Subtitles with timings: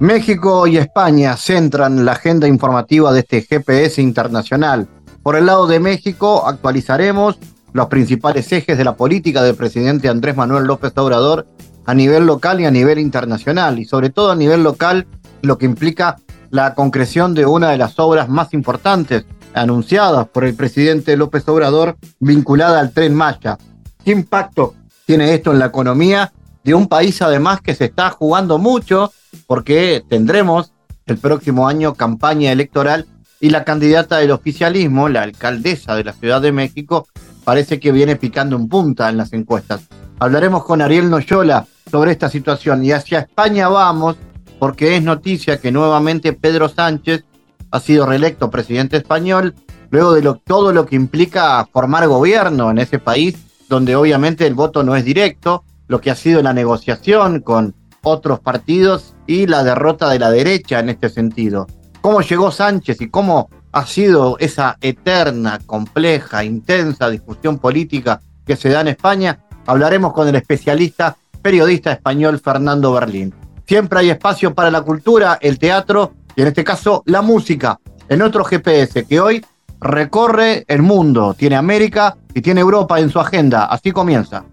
[0.00, 4.86] México y España centran la agenda informativa de este GPS internacional.
[5.24, 7.36] Por el lado de México actualizaremos
[7.72, 11.46] los principales ejes de la política del presidente Andrés Manuel López Obrador
[11.84, 15.08] a nivel local y a nivel internacional, y sobre todo a nivel local,
[15.42, 16.16] lo que implica
[16.50, 21.96] la concreción de una de las obras más importantes anunciadas por el presidente López Obrador
[22.20, 23.58] vinculada al tren Maya.
[24.04, 24.74] ¿Qué impacto
[25.06, 26.32] tiene esto en la economía
[26.64, 29.12] de un país además que se está jugando mucho
[29.46, 30.72] porque tendremos
[31.06, 33.06] el próximo año campaña electoral
[33.40, 37.06] y la candidata del oficialismo, la alcaldesa de la Ciudad de México,
[37.44, 39.88] parece que viene picando en punta en las encuestas.
[40.18, 44.16] Hablaremos con Ariel Noyola sobre esta situación y hacia España vamos
[44.58, 47.24] porque es noticia que nuevamente Pedro Sánchez
[47.70, 49.54] ha sido reelecto presidente español
[49.90, 53.36] luego de todo lo que implica formar gobierno en ese país
[53.68, 58.40] donde obviamente el voto no es directo, lo que ha sido la negociación con otros
[58.40, 61.66] partidos y la derrota de la derecha en este sentido.
[62.00, 68.68] ¿Cómo llegó Sánchez y cómo ha sido esa eterna, compleja, intensa discusión política que se
[68.68, 69.40] da en España?
[69.66, 73.34] Hablaremos con el especialista periodista español Fernando Berlín.
[73.66, 77.78] Siempre hay espacio para la cultura, el teatro y en este caso la música,
[78.08, 79.44] en otro GPS que hoy
[79.80, 83.66] recorre el mundo, tiene América y tiene Europa en su agenda.
[83.66, 84.44] Así comienza.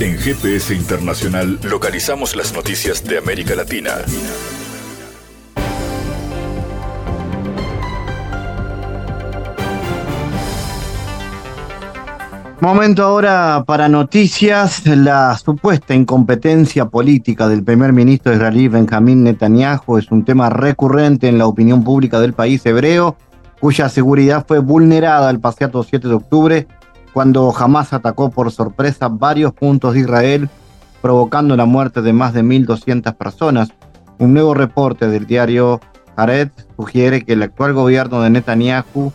[0.00, 3.92] En GPS Internacional localizamos las noticias de América Latina.
[12.60, 14.84] Momento ahora para noticias.
[14.84, 21.38] La supuesta incompetencia política del primer ministro israelí Benjamín Netanyahu es un tema recurrente en
[21.38, 23.16] la opinión pública del país hebreo,
[23.60, 26.66] cuya seguridad fue vulnerada el pasado 7 de octubre
[27.14, 30.50] cuando Hamas atacó por sorpresa varios puntos de Israel,
[31.00, 33.68] provocando la muerte de más de 1.200 personas.
[34.18, 35.80] Un nuevo reporte del diario
[36.16, 39.12] Haaretz sugiere que el actual gobierno de Netanyahu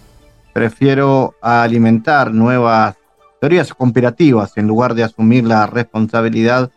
[0.54, 1.04] prefiere
[1.42, 2.96] alimentar nuevas
[3.42, 6.72] teorías conspirativas en lugar de asumir la responsabilidad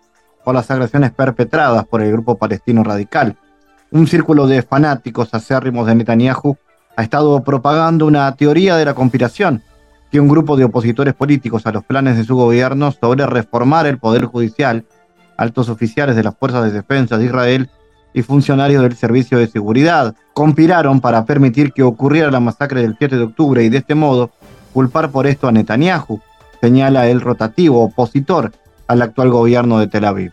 [0.44, 3.37] por las agresiones perpetradas por el grupo palestino radical.
[3.93, 6.56] Un círculo de fanáticos acérrimos de Netanyahu
[6.97, 9.62] ha estado propagando una teoría de la conspiración
[10.12, 13.97] que un grupo de opositores políticos a los planes de su gobierno sobre reformar el
[13.97, 14.84] Poder Judicial,
[15.39, 17.71] altos oficiales de las Fuerzas de Defensa de Israel
[18.12, 23.17] y funcionarios del Servicio de Seguridad conspiraron para permitir que ocurriera la masacre del 7
[23.17, 24.31] de octubre y de este modo
[24.75, 26.21] culpar por esto a Netanyahu,
[26.61, 28.53] señala el rotativo opositor
[28.89, 30.33] al actual gobierno de Tel Aviv.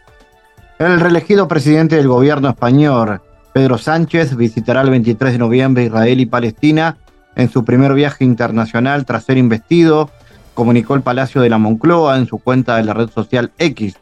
[0.77, 3.21] El reelegido presidente del gobierno español,
[3.53, 6.97] Pedro Sánchez, visitará el 23 de noviembre Israel y Palestina
[7.35, 10.09] en su primer viaje internacional tras ser investido,
[10.53, 13.95] comunicó el Palacio de la Moncloa en su cuenta de la red social X.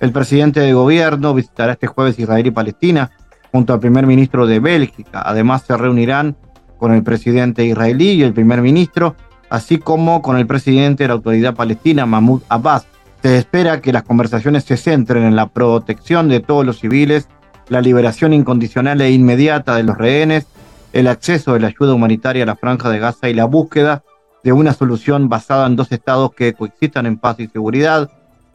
[0.00, 3.10] El presidente de gobierno visitará este jueves Israel y Palestina
[3.52, 5.22] junto al primer ministro de Bélgica.
[5.24, 6.36] Además se reunirán
[6.78, 9.16] con el presidente israelí y el primer ministro,
[9.50, 12.86] así como con el presidente de la autoridad palestina, Mahmoud Abbas.
[13.22, 17.28] Se espera que las conversaciones se centren en la protección de todos los civiles,
[17.68, 20.46] la liberación incondicional e inmediata de los rehenes
[20.92, 24.02] el acceso de la ayuda humanitaria a la franja de Gaza y la búsqueda
[24.42, 28.10] de una solución basada en dos estados que coexistan en paz y seguridad.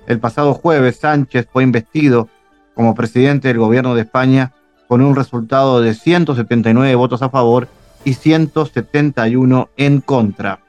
[0.08, 2.30] El pasado jueves Sánchez fue investido
[2.74, 4.54] como presidente del gobierno de España
[4.88, 7.68] con un resultado de 179 votos a favor
[8.04, 10.60] y 171 en contra.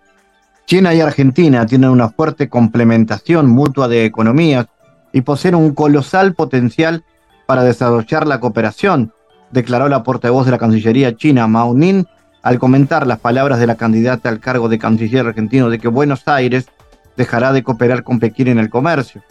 [0.67, 4.67] China y Argentina tienen una fuerte complementación mutua de economías
[5.13, 7.05] y poseen un colosal potencial
[7.47, 9.13] para desarrollar la cooperación,
[9.55, 12.05] declaró la portavoz de la Cancillería china, Mao Ning,
[12.43, 16.29] al comentar las palabras de la candidata al cargo de canciller argentino de que Buenos
[16.29, 16.67] Aires
[17.17, 19.23] dejará de cooperar con Pekín en el comercio.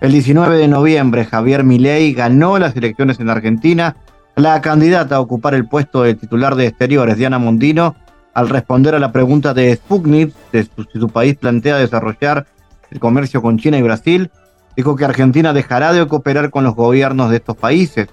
[0.00, 3.96] El 19 de noviembre, Javier Milei ganó las elecciones en Argentina.
[4.36, 7.96] La candidata a ocupar el puesto de titular de Exteriores, Diana Mondino,
[8.32, 12.46] al responder a la pregunta de Sputnik de si su país plantea desarrollar
[12.90, 14.30] el comercio con China y Brasil,
[14.76, 18.08] dijo que Argentina dejará de cooperar con los gobiernos de estos países.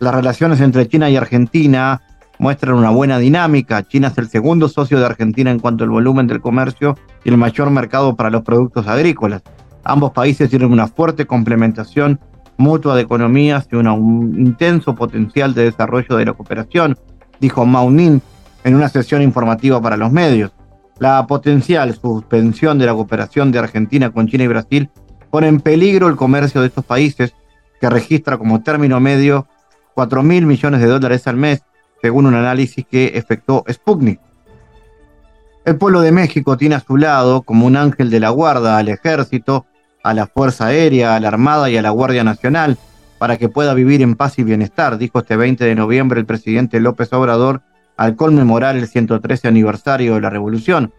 [0.00, 2.00] Las relaciones entre China y Argentina
[2.38, 3.86] muestran una buena dinámica.
[3.86, 7.36] China es el segundo socio de Argentina en cuanto al volumen del comercio y el
[7.36, 9.42] mayor mercado para los productos agrícolas.
[9.84, 12.18] Ambos países tienen una fuerte complementación
[12.56, 16.98] mutua de economías y un intenso potencial de desarrollo de la cooperación,
[17.38, 18.20] dijo Mao Ning
[18.64, 20.50] en una sesión informativa para los medios.
[20.98, 24.90] La potencial suspensión de la cooperación de Argentina con China y Brasil
[25.30, 27.34] pone en peligro el comercio de estos países,
[27.82, 29.46] que registra como término medio
[29.94, 31.62] 4 mil millones de dólares al mes,
[32.00, 34.20] según un análisis que efectuó Sputnik.
[35.64, 38.88] El pueblo de México tiene a su lado, como un ángel de la guarda, al
[38.88, 39.66] ejército,
[40.02, 42.78] a la Fuerza Aérea, a la Armada y a la Guardia Nacional,
[43.18, 46.80] para que pueda vivir en paz y bienestar, dijo este 20 de noviembre el presidente
[46.80, 47.60] López Obrador
[47.98, 50.94] al conmemorar el 113 aniversario de la revolución.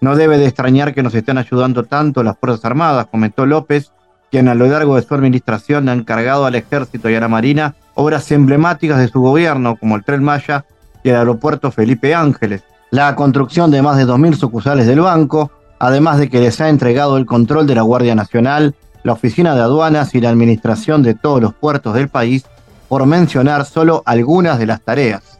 [0.00, 3.92] No debe de extrañar que nos estén ayudando tanto las Fuerzas Armadas, comentó López,
[4.30, 7.74] quien a lo largo de su administración ha encargado al Ejército y a la Marina
[7.98, 10.64] obras emblemáticas de su gobierno, como el Tren Maya
[11.02, 15.50] y el aeropuerto Felipe Ángeles, la construcción de más de 2.000 sucursales del banco,
[15.80, 19.62] además de que les ha entregado el control de la Guardia Nacional, la Oficina de
[19.62, 22.46] Aduanas y la administración de todos los puertos del país,
[22.88, 25.38] por mencionar solo algunas de las tareas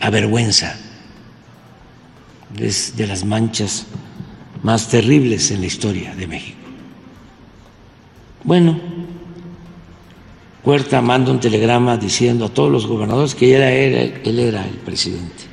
[0.00, 0.74] avergüenza.
[2.58, 3.86] Es de las manchas
[4.62, 6.58] más terribles en la historia de México.
[8.42, 8.78] Bueno,
[10.62, 14.76] Huerta manda un telegrama diciendo a todos los gobernadores que él era, él era el
[14.76, 15.44] presidente.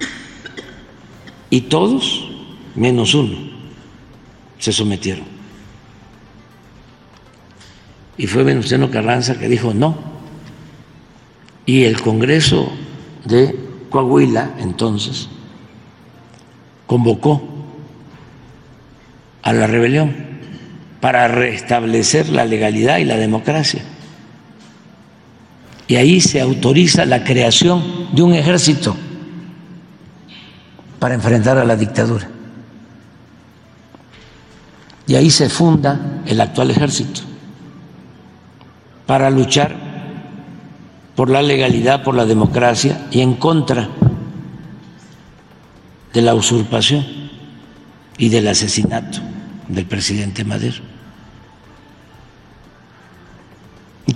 [1.50, 2.28] Y todos,
[2.76, 3.38] menos uno,
[4.60, 5.26] se sometieron.
[8.18, 9.98] Y fue Venustiano Carranza que dijo no.
[11.66, 12.72] Y el Congreso
[13.26, 13.56] de
[13.90, 15.30] Coahuila entonces
[16.86, 17.42] convocó
[19.44, 20.16] a la rebelión
[21.00, 23.84] para restablecer la legalidad y la democracia.
[25.88, 28.96] Y ahí se autoriza la creación de un ejército
[31.00, 32.28] para enfrentar a la dictadura.
[35.08, 37.22] Y ahí se funda el actual ejército
[39.06, 39.74] para luchar
[41.16, 43.90] por la legalidad, por la democracia y en contra
[46.14, 47.06] de la usurpación
[48.18, 49.20] y del asesinato
[49.68, 50.97] del presidente Madero.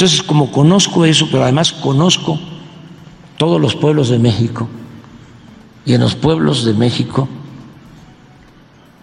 [0.02, 2.40] Entonces, como conozco eso, pero además conozco
[3.38, 4.68] todos los pueblos de México,
[5.86, 7.30] y en los pueblos de México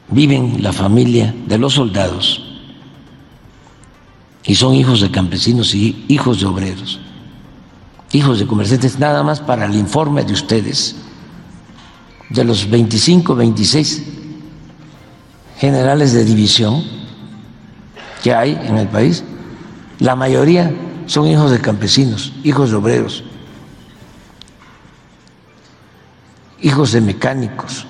[0.09, 2.43] viven la familia de los soldados,
[4.43, 6.99] y son hijos de campesinos y hijos de obreros
[8.11, 10.97] hijos de comerciantes, nada más para el informe de ustedes,
[12.31, 14.03] de los 25, 26
[15.59, 16.83] generales de división
[18.21, 19.23] que hay en el país,
[20.00, 20.73] la mayoría
[21.08, 23.25] son hijos de campesinos, hijos de obreros,
[26.60, 27.84] hijos de mecánicos,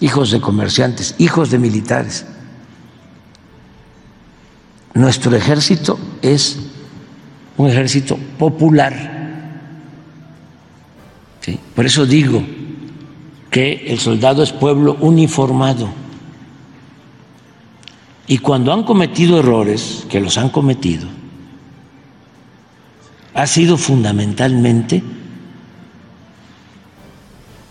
[0.00, 2.24] hijos de comerciantes, hijos de militares.
[4.94, 6.56] Nuestro ejército es
[7.58, 9.12] un ejército popular
[11.74, 12.42] por eso digo
[13.50, 15.88] que el soldado es pueblo uniformado.
[18.26, 21.08] Y cuando han cometido errores, que los han cometido,
[23.34, 25.02] ha sido fundamentalmente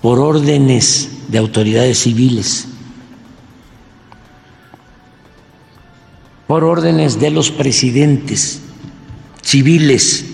[0.01, 2.67] por órdenes de autoridades civiles,
[6.47, 8.61] por órdenes de los presidentes
[9.41, 10.25] civiles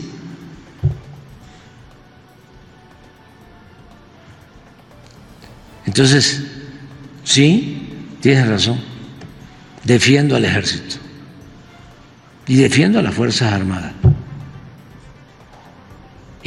[5.97, 6.43] Entonces,
[7.23, 7.87] sí,
[8.21, 8.79] tienes razón,
[9.83, 10.97] defiendo al ejército
[12.45, 13.93] y defiendo a las Fuerzas Armadas.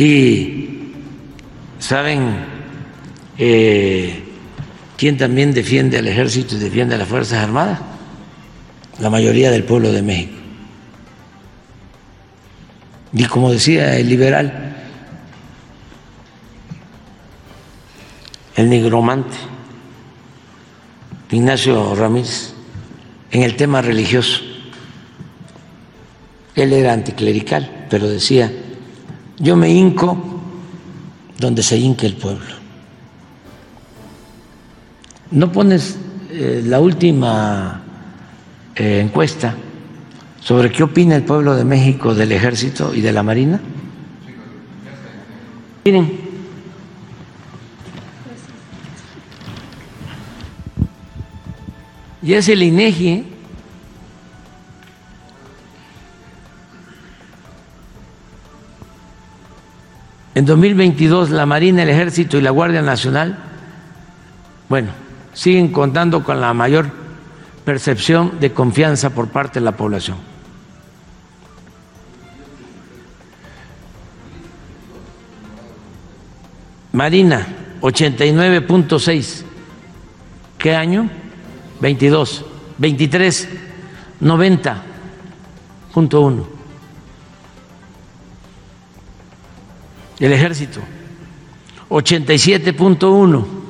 [0.00, 0.94] Y,
[1.78, 2.36] ¿saben
[3.36, 4.24] eh,
[4.96, 7.80] quién también defiende al ejército y defiende a las Fuerzas Armadas?
[8.98, 10.38] La mayoría del pueblo de México.
[13.12, 14.74] Y como decía el liberal,
[18.56, 19.36] el nigromante,
[21.30, 22.54] Ignacio Ramírez,
[23.32, 24.40] en el tema religioso.
[26.54, 28.50] Él era anticlerical, pero decía,
[29.40, 30.16] yo me hinco
[31.38, 32.54] donde se hinque el pueblo.
[35.30, 35.98] ¿No pones
[36.30, 37.82] eh, la última
[38.76, 39.56] eh, encuesta
[40.40, 43.60] sobre qué opina el pueblo de México del ejército y de la marina?
[45.84, 46.20] Miren,
[52.22, 53.08] y es el INEGI.
[53.08, 53.29] ¿eh?
[60.40, 63.36] En 2022 la Marina, el Ejército y la Guardia Nacional,
[64.70, 64.88] bueno,
[65.34, 66.90] siguen contando con la mayor
[67.62, 70.16] percepción de confianza por parte de la población.
[76.92, 77.46] Marina,
[77.82, 79.42] 89.6.
[80.56, 81.10] ¿Qué año?
[81.82, 82.46] 22.
[82.78, 83.48] 23,
[84.22, 86.59] 90.1.
[90.20, 90.80] El ejército,
[91.88, 93.60] 87.1.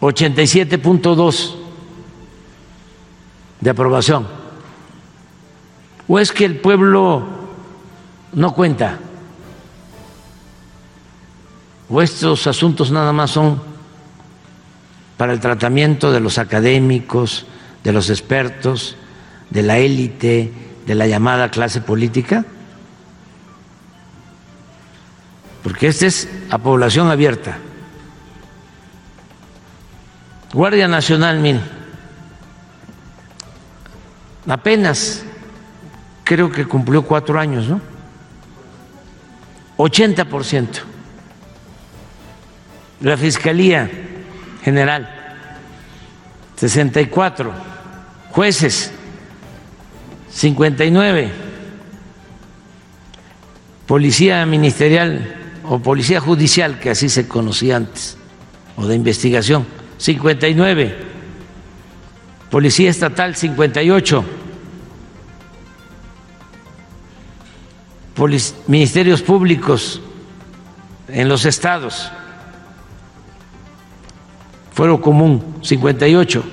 [0.00, 1.54] 87.2
[3.60, 4.26] de aprobación.
[6.06, 7.26] ¿O es que el pueblo
[8.32, 8.98] no cuenta?
[11.90, 13.60] ¿O estos asuntos nada más son
[15.16, 17.46] para el tratamiento de los académicos,
[17.84, 18.96] de los expertos,
[19.50, 20.52] de la élite,
[20.86, 22.46] de la llamada clase política?
[25.62, 27.58] Porque esta es a población abierta.
[30.52, 31.60] Guardia Nacional, mil
[34.48, 35.22] apenas
[36.24, 37.80] creo que cumplió cuatro años, ¿no?
[39.76, 40.68] 80%.
[43.00, 43.88] La Fiscalía
[44.64, 45.36] General,
[46.56, 47.52] 64.
[48.30, 48.90] Jueces,
[50.30, 51.32] 59.
[53.86, 55.37] Policía Ministerial
[55.68, 58.16] o Policía Judicial, que así se conocía antes,
[58.76, 59.66] o de investigación,
[59.98, 60.96] 59.
[62.50, 64.24] Policía Estatal, 58.
[68.66, 70.00] Ministerios Públicos
[71.06, 72.10] en los estados,
[74.72, 76.44] Fuero Común, 58.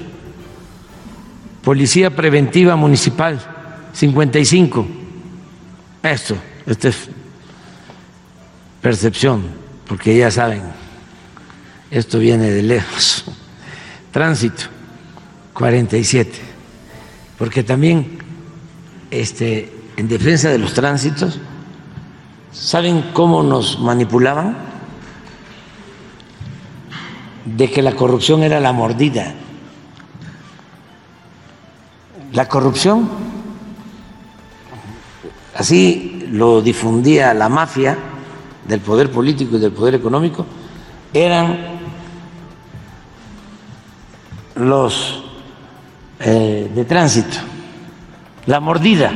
[1.63, 3.39] Policía Preventiva Municipal,
[3.93, 4.85] 55.
[6.03, 6.35] Esto,
[6.67, 7.09] esta es
[8.85, 9.41] percepción,
[9.87, 10.61] porque ya saben,
[11.89, 13.25] esto viene de lejos.
[14.11, 14.65] Tránsito,
[15.55, 16.31] 47.
[17.35, 18.19] Porque también
[19.09, 21.39] este, en defensa de los tránsitos,
[22.51, 24.55] ¿saben cómo nos manipulaban?
[27.43, 29.33] De que la corrupción era la mordida.
[32.33, 33.09] La corrupción,
[35.55, 37.97] así lo difundía la mafia
[38.67, 40.45] del poder político y del poder económico,
[41.13, 41.57] eran
[44.55, 45.23] los
[46.19, 47.37] eh, de tránsito,
[48.45, 49.11] la mordida.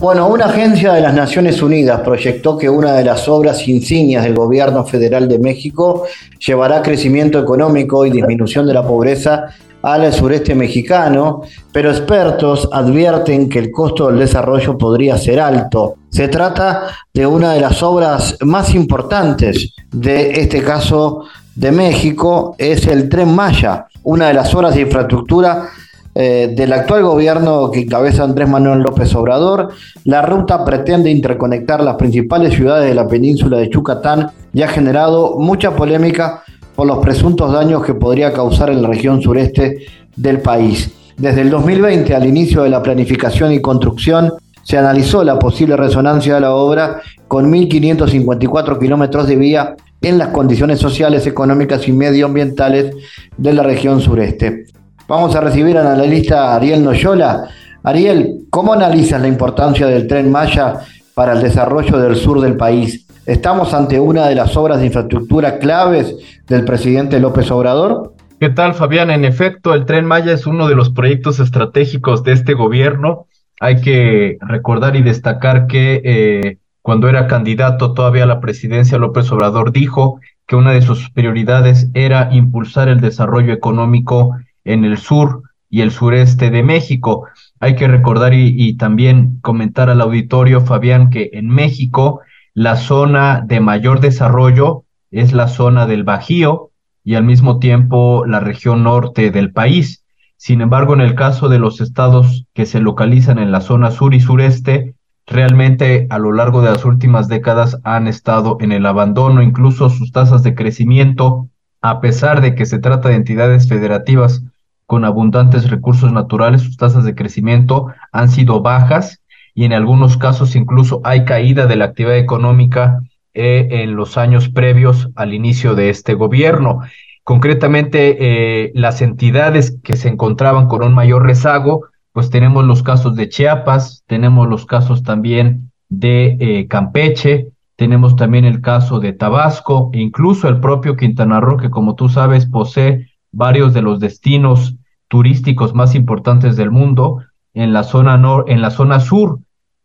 [0.00, 4.34] Bueno, una agencia de las Naciones Unidas proyectó que una de las obras insignias del
[4.34, 6.04] gobierno federal de México
[6.38, 9.46] llevará crecimiento económico y disminución de la pobreza
[9.94, 11.42] al sureste mexicano,
[11.72, 15.94] pero expertos advierten que el costo del desarrollo podría ser alto.
[16.10, 22.86] Se trata de una de las obras más importantes de este caso de México, es
[22.86, 25.68] el tren Maya, una de las obras de infraestructura
[26.14, 29.68] eh, del actual gobierno que encabeza Andrés Manuel López Obrador.
[30.04, 35.36] La ruta pretende interconectar las principales ciudades de la península de Yucatán y ha generado
[35.38, 36.42] mucha polémica
[36.78, 40.88] por los presuntos daños que podría causar en la región sureste del país.
[41.16, 44.32] Desde el 2020, al inicio de la planificación y construcción,
[44.62, 50.28] se analizó la posible resonancia de la obra con 1.554 kilómetros de vía en las
[50.28, 52.94] condiciones sociales, económicas y medioambientales
[53.36, 54.66] de la región sureste.
[55.08, 57.48] Vamos a recibir al analista Ariel Noyola.
[57.82, 60.74] Ariel, ¿cómo analizas la importancia del tren Maya
[61.12, 63.07] para el desarrollo del sur del país?
[63.28, 66.16] ¿Estamos ante una de las obras de infraestructura claves
[66.46, 68.14] del presidente López Obrador?
[68.40, 69.10] ¿Qué tal, Fabián?
[69.10, 73.26] En efecto, el tren Maya es uno de los proyectos estratégicos de este gobierno.
[73.60, 79.30] Hay que recordar y destacar que eh, cuando era candidato todavía a la presidencia, López
[79.30, 85.42] Obrador dijo que una de sus prioridades era impulsar el desarrollo económico en el sur
[85.68, 87.26] y el sureste de México.
[87.60, 92.22] Hay que recordar y, también comentar al auditorio, Fabián, que en México
[92.58, 96.72] la zona de mayor desarrollo es la zona del Bajío
[97.04, 100.04] y al mismo tiempo la región norte del país.
[100.36, 104.12] Sin embargo, en el caso de los estados que se localizan en la zona sur
[104.12, 109.40] y sureste, realmente a lo largo de las últimas décadas han estado en el abandono,
[109.40, 111.48] incluso sus tasas de crecimiento,
[111.80, 114.42] a pesar de que se trata de entidades federativas
[114.84, 119.22] con abundantes recursos naturales, sus tasas de crecimiento han sido bajas
[119.58, 123.00] y en algunos casos incluso hay caída de la actividad económica
[123.34, 126.82] eh, en los años previos al inicio de este gobierno.
[127.24, 133.16] Concretamente, eh, las entidades que se encontraban con un mayor rezago, pues tenemos los casos
[133.16, 139.90] de Chiapas, tenemos los casos también de eh, Campeche, tenemos también el caso de Tabasco,
[139.92, 144.76] e incluso el propio Quintana Roo, que como tú sabes posee varios de los destinos
[145.08, 147.24] turísticos más importantes del mundo,
[147.54, 149.40] en la zona, en la zona sur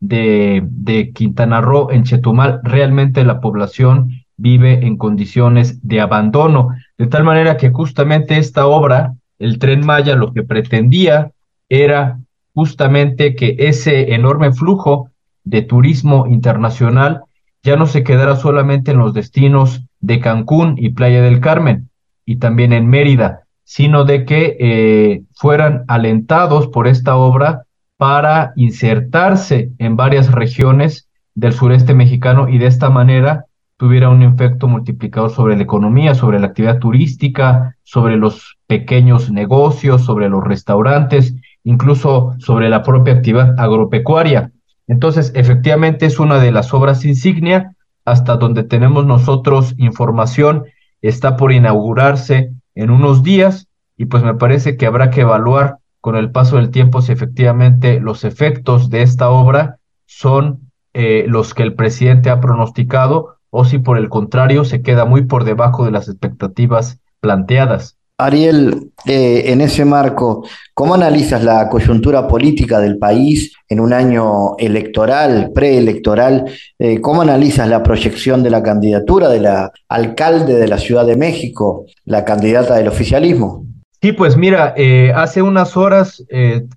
[0.08, 6.68] de, Quintana Roo, en Chetumal, realmente la población vive en condiciones de abandono,
[6.98, 11.30] de tal manera que justamente esta obra, el tren Maya, lo que pretendía
[11.68, 12.18] era
[12.52, 15.10] justamente que ese enorme flujo
[15.44, 17.22] de turismo internacional
[17.62, 21.88] ya no se quedara solamente en los destinos de Cancún y Playa del Carmen
[22.26, 27.63] y también en Mérida, sino de que eh, fueran alentados por esta obra
[28.04, 33.46] para insertarse en varias regiones del sureste mexicano y de esta manera
[33.78, 40.04] tuviera un efecto multiplicador sobre la economía, sobre la actividad turística, sobre los pequeños negocios,
[40.04, 44.52] sobre los restaurantes, incluso sobre la propia actividad agropecuaria.
[44.86, 50.64] Entonces, efectivamente es una de las obras insignia hasta donde tenemos nosotros información,
[51.00, 56.16] está por inaugurarse en unos días y pues me parece que habrá que evaluar con
[56.16, 61.62] el paso del tiempo si efectivamente los efectos de esta obra son eh, los que
[61.62, 65.92] el presidente ha pronosticado o si por el contrario se queda muy por debajo de
[65.92, 67.96] las expectativas planteadas.
[68.18, 74.58] Ariel, eh, en ese marco, ¿cómo analizas la coyuntura política del país en un año
[74.58, 76.44] electoral, preelectoral?
[76.78, 81.16] Eh, ¿Cómo analizas la proyección de la candidatura de la alcalde de la Ciudad de
[81.16, 83.64] México, la candidata del oficialismo?
[84.04, 86.26] Sí, pues mira, eh, hace unas horas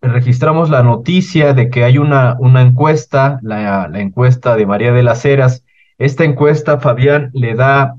[0.02, 5.66] registramos la noticia de que hay una, encuesta, la, encuesta de María de las Heras.
[5.98, 7.98] Esta encuesta, Fabián, le da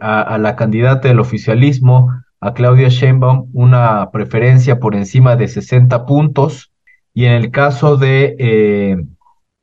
[0.00, 2.08] a la candidata del oficialismo
[2.40, 6.72] a Claudia Sheinbaum una preferencia por encima de 60 puntos
[7.12, 8.96] y en el caso de eh,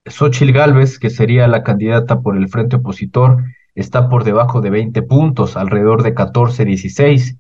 [0.06, 5.02] Xochil Gálvez, que sería la candidata por el frente opositor, está por debajo de 20
[5.02, 7.40] puntos, alrededor de 14, 16.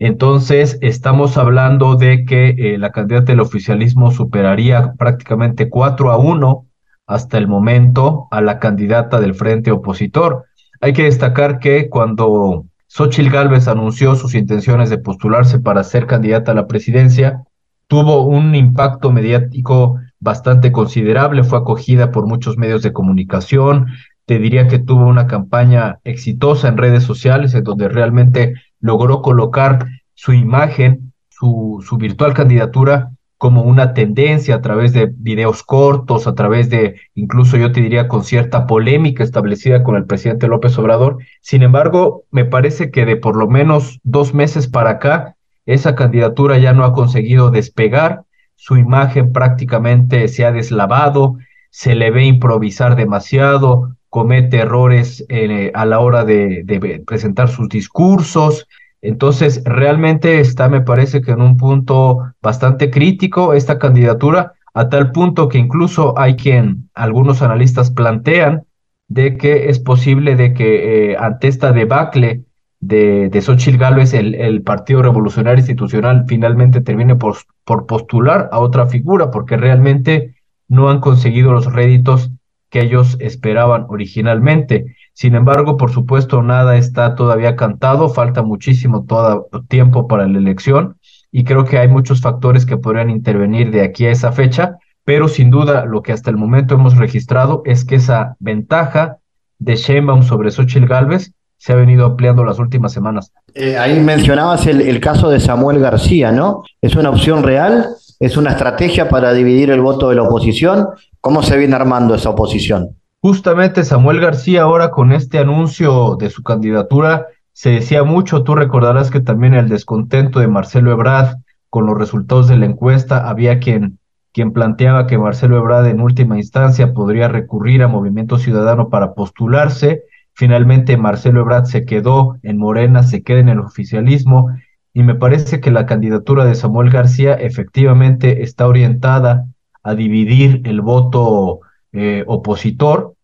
[0.00, 6.66] Entonces, estamos hablando de que eh, la candidata del oficialismo superaría prácticamente 4 a 1
[7.06, 10.46] hasta el momento a la candidata del frente opositor.
[10.80, 16.52] Hay que destacar que cuando Xochitl Gálvez anunció sus intenciones de postularse para ser candidata
[16.52, 17.44] a la presidencia,
[17.86, 23.88] tuvo un impacto mediático bastante considerable, fue acogida por muchos medios de comunicación,
[24.24, 29.86] te diría que tuvo una campaña exitosa en redes sociales en donde realmente logró colocar
[30.14, 36.34] su imagen, su, su virtual candidatura como una tendencia a través de videos cortos, a
[36.34, 41.16] través de, incluso yo te diría, con cierta polémica establecida con el presidente López Obrador.
[41.40, 46.58] Sin embargo, me parece que de por lo menos dos meses para acá, esa candidatura
[46.58, 48.24] ya no ha conseguido despegar,
[48.56, 51.38] su imagen prácticamente se ha deslavado,
[51.70, 58.66] se le ve improvisar demasiado, comete errores eh, a la hora de, presentar sus discursos,
[59.02, 65.10] entonces, realmente está, me parece que en un punto bastante crítico esta candidatura, a tal
[65.10, 68.64] punto que incluso hay quien, algunos analistas plantean
[69.08, 72.44] de que es posible de que eh, ante esta debacle
[72.78, 78.60] de, de Xochitl Gálvez, el, el, Partido Revolucionario Institucional finalmente termine por, por postular a
[78.60, 80.34] otra figura, porque realmente
[80.68, 82.30] no han conseguido los réditos
[82.70, 84.96] que ellos esperaban originalmente.
[85.12, 90.96] Sin embargo, por supuesto, nada está todavía cantado, falta muchísimo todo tiempo para la elección
[91.32, 95.28] y creo que hay muchos factores que podrían intervenir de aquí a esa fecha, pero
[95.28, 99.18] sin duda lo que hasta el momento hemos registrado es que esa ventaja
[99.58, 103.32] de Sheinbaum sobre Xochitl Galvez se ha venido ampliando las últimas semanas.
[103.54, 106.64] Eh, ahí mencionabas el caso de Samuel García, ¿no?
[106.80, 107.88] ¿Es una opción real?
[108.18, 110.88] ¿Es una estrategia para dividir el voto de la oposición?
[111.20, 112.96] ¿Cómo se viene armando esa oposición?
[113.20, 119.10] Justamente Samuel García ahora con este anuncio de su candidatura se decía mucho, tú recordarás
[119.10, 121.36] que también el descontento de Marcelo Ebrard
[121.68, 123.98] con los resultados de la encuesta, había quien,
[124.32, 130.04] quien planteaba que Marcelo Ebrard en última instancia podría recurrir a Movimiento Ciudadano para postularse.
[130.32, 134.48] Finalmente Marcelo Ebrard se quedó en Morena, se queda en el oficialismo
[134.94, 139.44] y me parece que la candidatura de Samuel García efectivamente está orientada
[139.82, 141.60] a dividir el voto
[141.92, 143.14] eh, opositor.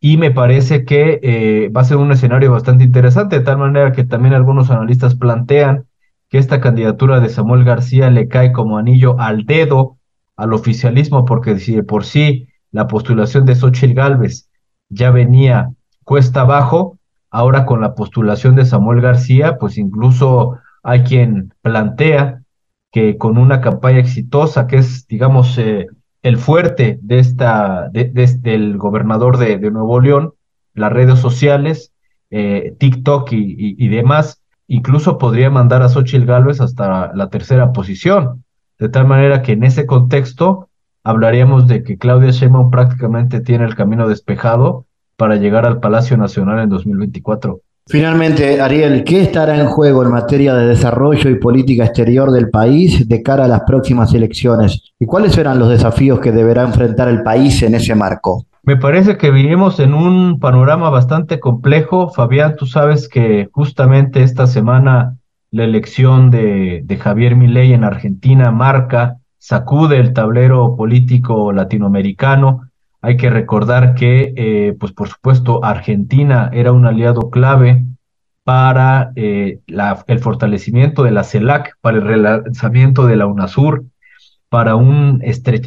[0.00, 3.92] Y me parece que eh, va a ser un escenario bastante interesante, de tal manera
[3.92, 5.86] que también algunos analistas plantean
[6.28, 9.96] que esta candidatura de Samuel García le cae como anillo al dedo
[10.36, 14.48] al oficialismo, porque si de por sí la postulación de Xochitl Gálvez
[14.88, 15.70] ya venía
[16.04, 16.98] cuesta abajo,
[17.30, 22.42] ahora con la postulación de Samuel García, pues incluso hay quien plantea
[22.90, 25.86] que con una campaña exitosa, que es, digamos, eh,
[26.22, 28.04] el fuerte de esta, de,
[28.40, 30.34] del gobernador de, Nuevo León,
[30.74, 31.92] las redes sociales,
[32.30, 38.44] eh, TikTok y, y, demás, incluso podría mandar a Xochitl Gálvez hasta la tercera posición.
[38.78, 40.68] de tal manera que en ese contexto
[41.02, 46.60] hablaríamos de que Claudia Sheinbaum prácticamente tiene el camino despejado para llegar al Palacio Nacional
[46.60, 47.60] en 2024.
[47.90, 53.08] Finalmente, Ariel, ¿qué estará en juego en materia de desarrollo y política exterior del país
[53.08, 54.92] de cara a las próximas elecciones?
[54.98, 58.44] ¿Y cuáles serán los desafíos que deberá enfrentar el país en ese marco?
[58.62, 62.10] Me parece que vivimos en un panorama bastante complejo.
[62.10, 65.16] Fabián, tú sabes que justamente esta semana
[65.50, 72.67] la elección de, Javier Milei en Argentina marca, sacude el tablero político latinoamericano.
[73.00, 77.84] Hay que recordar que, eh, pues por supuesto, Argentina era un aliado clave
[78.42, 79.60] para eh,
[80.06, 83.84] el fortalecimiento de la CELAC, para el relanzamiento de la UNASUR,
[84.48, 85.22] para, un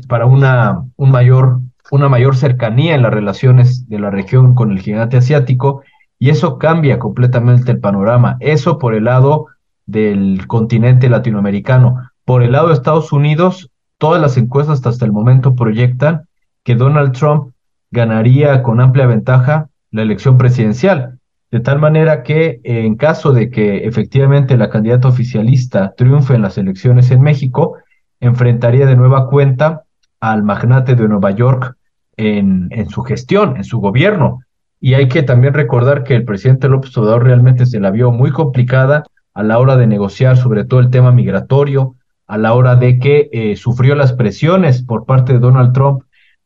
[0.08, 1.60] para una, un mayor,
[1.92, 5.84] una mayor cercanía en las relaciones de la región con el gigante asiático,
[6.20, 8.38] y eso cambia completamente el panorama.
[8.40, 9.48] Eso por el lado
[9.86, 12.10] del continente latinoamericano.
[12.26, 16.28] Por el lado de Estados Unidos, todas las encuestas hasta el momento proyectan
[16.64, 17.54] que Donald Trump
[17.92, 21.20] ganaría con amplia ventaja la elección presidencial,
[21.52, 26.58] de tal manera que en caso de que efectivamente la candidata oficialista triunfe en las
[26.58, 27.78] elecciones en México,
[28.22, 29.84] enfrentaría de nueva cuenta
[30.22, 31.76] al magnate de Nueva York
[32.16, 34.42] en, en su gestión, en su gobierno.
[34.80, 38.32] Y hay que también recordar que el presidente López Obrador realmente se la vio muy
[38.32, 41.96] complicada a la hora de negociar sobre todo el tema migratorio,
[42.28, 46.04] a la hora de que eh, sufrió las presiones por parte de Donald Trump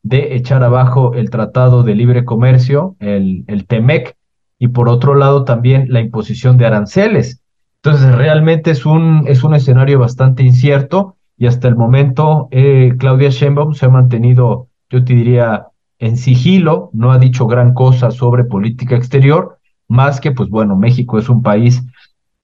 [0.08, 4.16] de echar abajo el Tratado de Libre Comercio, el, el TEMEC,
[4.58, 7.42] y por otro lado también la imposición de aranceles.
[7.82, 13.30] Entonces, realmente es un, es un escenario bastante incierto y hasta el momento eh, Claudia
[13.30, 15.66] Sheinbaum se ha mantenido, yo te diría,
[15.98, 21.18] en sigilo, no ha dicho gran cosa sobre política exterior, más que, pues bueno, México
[21.18, 21.82] es un país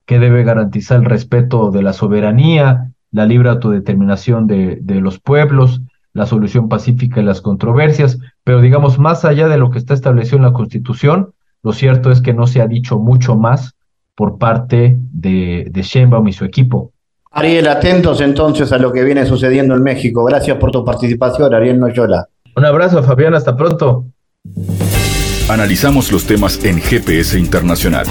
[0.05, 5.81] que debe garantizar el respeto de la soberanía, la libre autodeterminación de, de los pueblos,
[6.15, 10.39] la solución pacífica de las controversias, pero digamos, más allá de lo que está establecido
[10.39, 13.75] en la Constitución, lo cierto es que no se ha dicho mucho más
[14.15, 16.93] por parte de, de Sheinbaum y su equipo.
[17.31, 20.25] Ariel, atentos entonces a lo que viene sucediendo en México.
[20.25, 22.29] Gracias por tu participación, Ariel Noyola.
[22.55, 24.05] Un abrazo, Fabián, hasta pronto.
[25.49, 28.07] Analizamos los temas en GPS Internacional.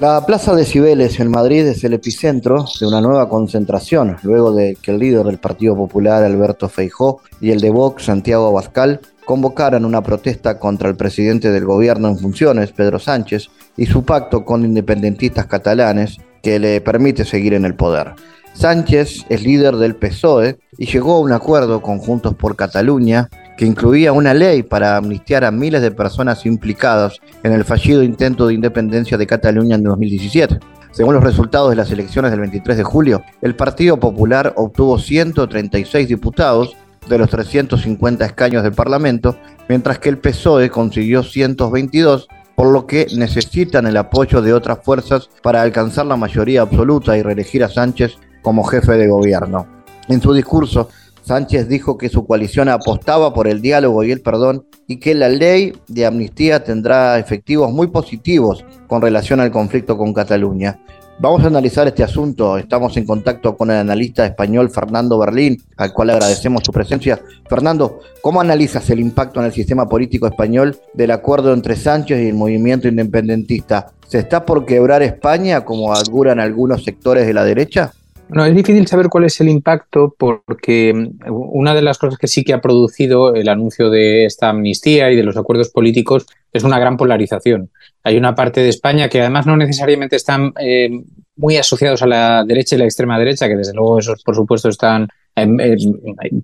[0.00, 4.78] La Plaza de Cibeles en Madrid es el epicentro de una nueva concentración, luego de
[4.80, 9.84] que el líder del Partido Popular, Alberto Feijó, y el de Vox, Santiago Abascal, convocaran
[9.84, 14.64] una protesta contra el presidente del gobierno en funciones, Pedro Sánchez, y su pacto con
[14.64, 18.14] independentistas catalanes que le permite seguir en el poder.
[18.54, 23.28] Sánchez es líder del PSOE y llegó a un acuerdo con Juntos por Cataluña
[23.60, 28.46] que incluía una ley para amnistiar a miles de personas implicadas en el fallido intento
[28.46, 30.58] de independencia de Cataluña en 2017.
[30.92, 36.08] Según los resultados de las elecciones del 23 de julio, el Partido Popular obtuvo 136
[36.08, 36.74] diputados
[37.06, 39.36] de los 350 escaños del Parlamento,
[39.68, 45.28] mientras que el PSOE consiguió 122, por lo que necesitan el apoyo de otras fuerzas
[45.42, 49.66] para alcanzar la mayoría absoluta y reelegir a Sánchez como jefe de gobierno.
[50.08, 50.88] En su discurso,
[51.30, 55.28] Sánchez dijo que su coalición apostaba por el diálogo y el perdón y que la
[55.28, 60.80] ley de amnistía tendrá efectivos muy positivos con relación al conflicto con Cataluña.
[61.20, 62.58] Vamos a analizar este asunto.
[62.58, 67.20] Estamos en contacto con el analista español Fernando Berlín, al cual agradecemos su presencia.
[67.48, 72.26] Fernando, ¿cómo analizas el impacto en el sistema político español del acuerdo entre Sánchez y
[72.30, 73.92] el movimiento independentista?
[74.08, 77.92] ¿Se está por quebrar España, como auguran algunos sectores de la derecha?
[78.32, 82.28] No, es difícil saber cuál es el impacto porque mm, una de las cosas que
[82.28, 86.64] sí que ha producido el anuncio de esta amnistía y de los acuerdos políticos es
[86.64, 87.70] una gran polarización.
[88.04, 90.90] Hay una parte de España que además no necesariamente están eh,
[91.36, 94.68] muy asociados a la derecha y la extrema derecha, que desde luego esos por supuesto
[94.68, 95.78] están em, em,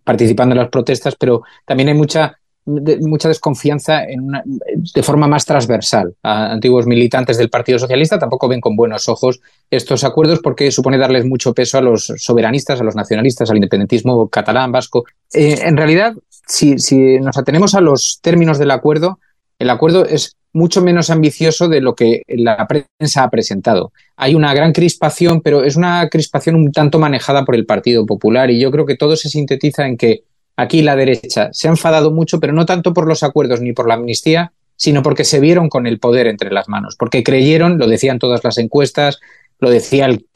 [0.02, 5.44] participando en las protestas, pero también hay mucha mucha desconfianza en una, de forma más
[5.44, 6.14] transversal.
[6.22, 10.98] A antiguos militantes del Partido Socialista tampoco ven con buenos ojos estos acuerdos porque supone
[10.98, 15.04] darles mucho peso a los soberanistas, a los nacionalistas, al independentismo catalán, vasco.
[15.32, 19.20] Eh, en realidad, si, si nos atenemos a los términos del acuerdo,
[19.58, 23.92] el acuerdo es mucho menos ambicioso de lo que la prensa ha presentado.
[24.16, 28.50] Hay una gran crispación, pero es una crispación un tanto manejada por el Partido Popular
[28.50, 30.22] y yo creo que todo se sintetiza en que
[30.56, 33.86] aquí la derecha se ha enfadado mucho, pero no tanto por los acuerdos ni por
[33.86, 37.86] la amnistía, sino porque se vieron con el poder entre las manos, porque creyeron, lo
[37.86, 39.20] decían todas las encuestas,
[39.58, 40.26] lo decía el,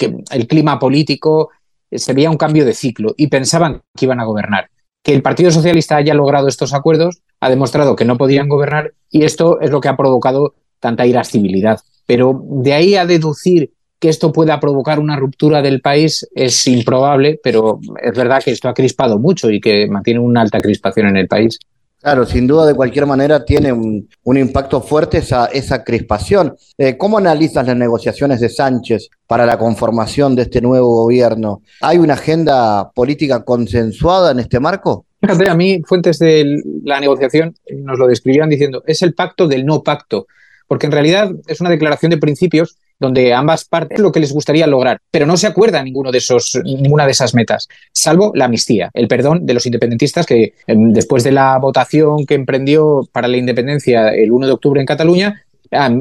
[0.48, 1.50] clima político,
[1.90, 4.70] se veía un cambio de ciclo y pensaban que iban a gobernar.
[5.02, 9.24] Que el Partido Socialista haya logrado estos acuerdos ha demostrado que no podían gobernar y
[9.24, 11.80] esto es lo que ha provocado tanta irascibilidad.
[12.06, 17.38] Pero de ahí a deducir que esto pueda provocar una ruptura del país es improbable,
[17.42, 21.18] pero es verdad que esto ha crispado mucho y que mantiene una alta crispación en
[21.18, 21.58] el país.
[22.00, 26.56] Claro, sin duda, de cualquier manera, tiene un, impacto fuerte esa, esa crispación.
[26.78, 31.60] Eh, ¿Cómo analizas las negociaciones de Sánchez para la conformación de este nuevo gobierno?
[31.82, 35.04] ¿Hay una agenda política consensuada en este marco?
[35.20, 39.66] Fíjate, a mí fuentes de la negociación nos lo describían diciendo, es el pacto del
[39.66, 40.26] no pacto,
[40.66, 44.66] porque en realidad es una declaración de principios donde ambas partes lo que les gustaría
[44.66, 48.90] lograr, pero no se acuerda ninguno de esos, ninguna de esas metas, salvo la amnistía,
[48.94, 53.38] el perdón de los independentistas que em, después de la votación que emprendió para la
[53.38, 55.42] independencia el 1 de octubre en Cataluña,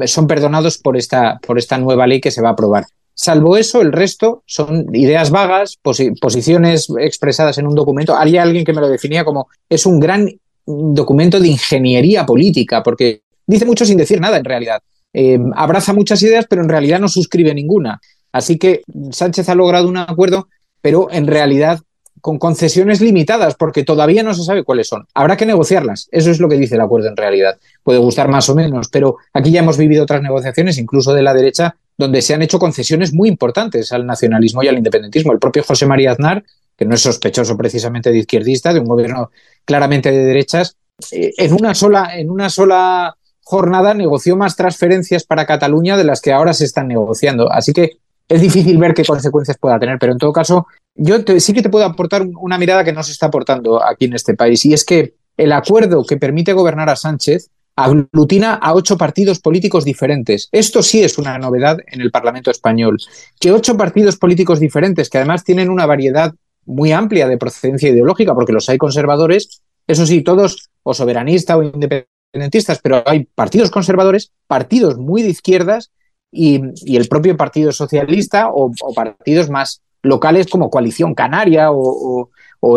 [0.06, 2.86] son perdonados por esta, por esta nueva ley que se va a aprobar.
[3.14, 5.78] Salvo eso, el resto son ideas vagas,
[6.20, 8.16] posiciones expresadas en un documento.
[8.16, 10.28] Había alguien que me lo definía como es un gran
[10.66, 14.80] documento de ingeniería política, porque dice mucho sin decir nada en realidad.
[15.12, 18.00] Eh, abraza muchas ideas, pero en realidad no suscribe ninguna.
[18.32, 20.48] Así que Sánchez ha logrado un acuerdo,
[20.80, 21.80] pero en realidad
[22.20, 25.06] con concesiones limitadas, porque todavía no se sabe cuáles son.
[25.14, 26.08] Habrá que negociarlas.
[26.12, 27.58] Eso es lo que dice el acuerdo en realidad.
[27.82, 31.34] Puede gustar más o menos, pero aquí ya hemos vivido otras negociaciones, incluso de la
[31.34, 35.32] derecha, donde se han hecho concesiones muy importantes al nacionalismo y al independentismo.
[35.32, 36.44] El propio José María Aznar,
[36.76, 39.30] que no es sospechoso precisamente de izquierdista, de un gobierno
[39.64, 40.76] claramente de derechas,
[41.12, 43.16] eh, en una sola, en una sola
[43.50, 47.50] jornada negoció más transferencias para Cataluña de las que ahora se están negociando.
[47.50, 51.52] Así que es difícil ver qué consecuencias pueda tener, pero en todo caso, yo sí
[51.52, 54.64] que te puedo aportar una mirada que no se está aportando aquí en este país,
[54.66, 59.84] y es que el acuerdo que permite gobernar a Sánchez aglutina a ocho partidos políticos
[59.84, 60.48] diferentes.
[60.52, 62.98] Esto sí es una novedad en el Parlamento español,
[63.40, 66.32] que ocho partidos políticos diferentes, que además tienen una variedad
[66.66, 71.64] muy amplia de procedencia ideológica, porque los hay conservadores, eso sí, todos o soberanista o
[71.64, 75.90] independiente independentistas, pero hay partidos conservadores, partidos muy de izquierdas
[76.30, 76.60] y,
[76.96, 82.28] el propio Partido Socialista o, partidos más locales como Coalición Canaria o,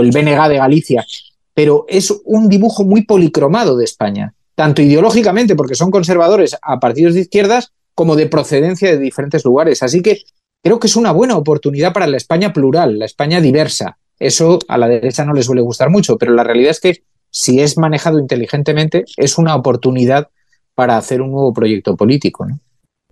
[0.01, 1.05] el BNG de Galicia.
[1.53, 7.13] Pero es un dibujo muy policromado de España, tanto ideológicamente, porque son conservadores a partidos
[7.13, 9.83] de izquierdas, como de procedencia de diferentes lugares.
[9.83, 10.23] Así que
[10.63, 13.99] creo que es una buena oportunidad para la España plural, la España diversa.
[14.17, 17.03] Eso a la derecha no les suele gustar mucho, pero la realidad es que
[17.34, 20.30] si es manejado inteligentemente, es una oportunidad
[20.76, 22.46] para hacer un nuevo proyecto político.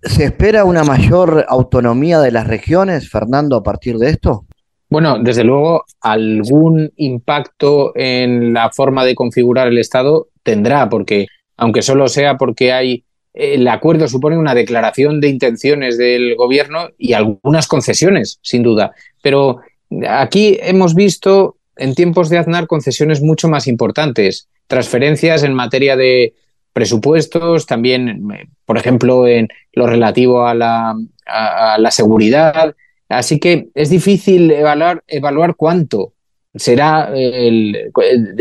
[0.00, 4.46] ¿Se espera una mayor autonomía de las regiones, Fernando, a partir de esto?
[4.88, 11.82] Bueno, desde luego, algún impacto en la forma de configurar el Estado tendrá, porque aunque
[11.82, 13.04] solo sea porque hay
[13.34, 18.92] el acuerdo supone una declaración de intenciones del gobierno y algunas concesiones, sin duda.
[19.22, 19.60] Pero
[20.08, 26.34] aquí hemos visto en tiempos de Aznar concesiones mucho más importantes, transferencias en materia de
[26.72, 28.26] presupuestos, también,
[28.64, 32.74] por ejemplo, en lo relativo a la, seguridad.
[33.08, 36.12] Así que es difícil evaluar, evaluar cuánto
[36.54, 37.90] será el,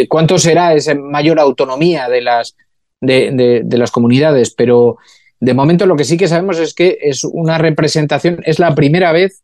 [0.07, 2.55] cuánto será esa mayor autonomía de las,
[3.01, 4.97] de las comunidades, pero
[5.39, 9.11] de momento lo que sí que sabemos es que es una representación, es la primera
[9.11, 9.41] vez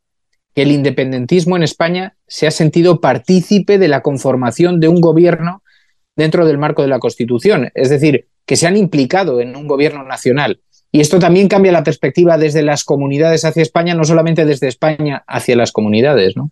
[0.58, 5.62] que el independentismo en España se ha sentido partícipe de la conformación de un gobierno
[6.16, 10.04] dentro del marco de la Constitución, es decir, que se han implicado en un gobierno
[10.04, 10.60] nacional.
[10.92, 15.24] Y esto también cambia la perspectiva desde las comunidades hacia España, no solamente desde España
[15.28, 16.50] hacia las comunidades, ¿no?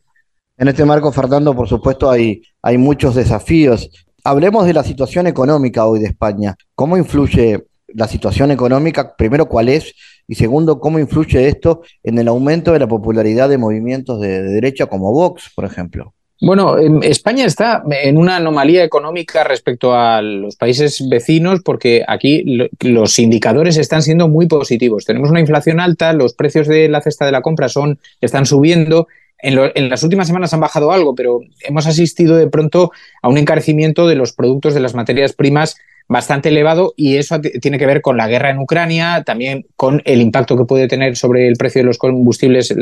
[0.59, 3.89] En este marco, Fernando, por supuesto, hay, hay muchos desafíos.
[4.23, 6.55] Hablemos de la situación económica hoy de España.
[6.75, 9.15] ¿Cómo influye la situación económica?
[9.15, 9.95] Primero, ¿cuál es?
[10.27, 14.87] Y segundo, ¿cómo influye esto en el aumento de la popularidad de movimientos de, derecha
[14.87, 16.13] como Vox, por ejemplo?
[16.41, 22.43] Bueno, España está en una anomalía económica respecto a los países vecinos porque aquí
[22.81, 25.05] los indicadores están siendo muy positivos.
[25.05, 29.07] Tenemos una inflación alta, los precios de la cesta de la compra son, están subiendo.
[29.39, 33.37] En, en, las últimas semanas han bajado algo, pero hemos asistido de pronto a un
[33.37, 38.01] encarecimiento de los productos de las materias primas bastante elevado y eso tiene que ver
[38.01, 41.81] con la guerra en Ucrania, también con el impacto que puede tener sobre el precio
[41.81, 42.73] de los combustibles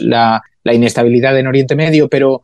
[0.00, 2.42] la, inestabilidad en Oriente Medio, pero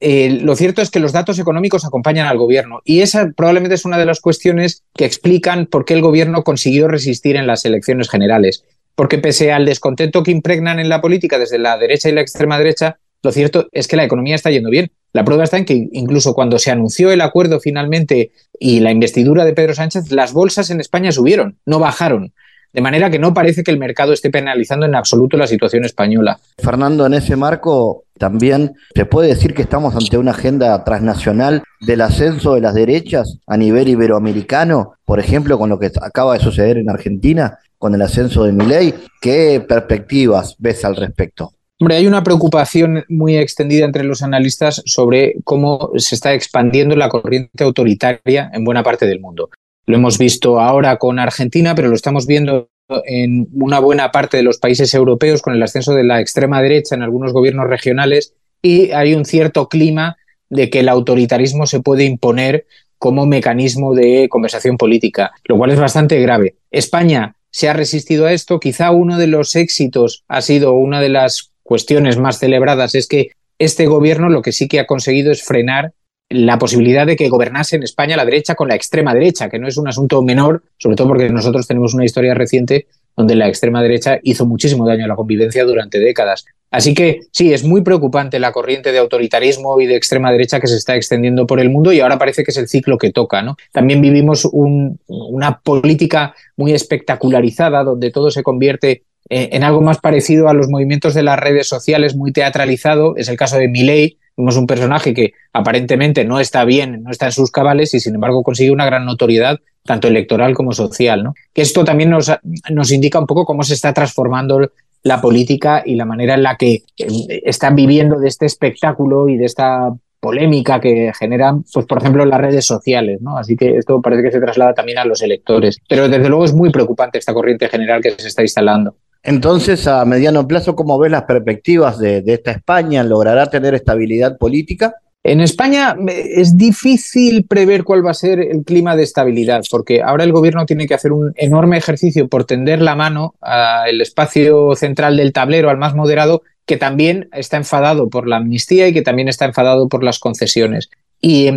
[0.00, 3.84] eh, lo cierto es que los datos económicos acompañan al gobierno y esa probablemente es
[3.84, 8.08] una de las cuestiones que explican por qué el gobierno consiguió resistir en las elecciones
[8.08, 8.64] generales.
[8.94, 12.58] Porque pese al descontento que impregnan en la política desde la derecha y la extrema
[12.58, 14.90] derecha, lo cierto es que la economía está yendo bien.
[15.12, 19.44] La prueba está en que incluso cuando se anunció el acuerdo finalmente y la investidura
[19.44, 22.32] de Pedro Sánchez, las bolsas en España subieron, no bajaron.
[22.72, 26.38] De manera que no parece que el mercado esté penalizando en absoluto la situación española.
[26.58, 32.02] Fernando, en ese marco también se puede decir que estamos ante una agenda transnacional del
[32.02, 36.76] ascenso de las derechas a nivel iberoamericano, por ejemplo, con lo que acaba de suceder
[36.76, 37.58] en Argentina.
[37.78, 38.92] con el ascenso de Milei.
[39.20, 41.52] ¿Qué perspectivas ves al respecto?
[41.80, 47.08] Hombre, hay una preocupación muy extendida entre los analistas sobre cómo se está expandiendo la
[47.08, 49.50] corriente autoritaria en buena parte del mundo.
[49.86, 52.68] Lo hemos visto ahora con Argentina, pero lo estamos viendo
[53.04, 56.96] en una buena parte de los países europeos con el ascenso de la extrema derecha
[56.96, 60.16] en algunos gobiernos regionales y hay un cierto clima
[60.50, 62.66] de que el autoritarismo se puede imponer
[62.98, 66.56] como mecanismo de conversación política, lo cual es bastante grave.
[66.72, 68.58] España se ha resistido a esto.
[68.58, 73.32] Quizá uno de los éxitos ha sido una de las cuestiones más celebradas es que
[73.58, 75.92] este gobierno lo que sí que ha conseguido es frenar
[76.30, 79.68] la posibilidad de que gobernase en España la derecha con la extrema derecha, que no
[79.68, 83.82] es un asunto menor, sobre todo porque nosotros tenemos una historia reciente donde la extrema
[83.82, 86.46] derecha hizo muchísimo daño a la convivencia durante décadas.
[86.70, 90.68] Así que sí, es muy preocupante la corriente de autoritarismo y de extrema derecha que
[90.68, 93.42] se está extendiendo por el mundo y ahora parece que es el ciclo que toca.
[93.42, 93.56] ¿no?
[93.72, 100.48] También vivimos una política muy espectacularizada donde todo se convierte eh, en algo más parecido
[100.48, 103.16] a los movimientos de las redes sociales, muy teatralizado.
[103.16, 104.18] Es el caso de Milley.
[104.36, 108.14] Vemos un personaje que aparentemente no está bien, no está en sus cabales y sin
[108.14, 111.24] embargo consigue una gran notoriedad, tanto electoral como social.
[111.24, 111.34] ¿no?
[111.52, 112.30] Que esto también nos,
[112.70, 114.70] nos indica un poco cómo se está transformando
[115.02, 119.36] la política y la manera en la que eh, están viviendo de este espectáculo y
[119.36, 123.38] de esta polémica que generan, pues por ejemplo, las redes sociales, ¿no?
[123.38, 125.78] Así que esto parece que se traslada también a los electores.
[125.88, 128.96] Pero desde luego es muy preocupante esta corriente general que se está instalando.
[129.28, 133.02] Entonces, a mediano plazo, ¿cómo ves las perspectivas de, esta España?
[133.02, 134.94] ¿Logrará tener estabilidad política?
[135.22, 140.24] En España es difícil prever cuál va a ser el clima de estabilidad, porque ahora
[140.24, 145.18] el gobierno tiene que hacer un enorme ejercicio por tender la mano al espacio central
[145.18, 149.28] del tablero, al más moderado, que también está enfadado por la amnistía y que también
[149.28, 150.88] está enfadado por las concesiones.
[151.20, 151.50] Y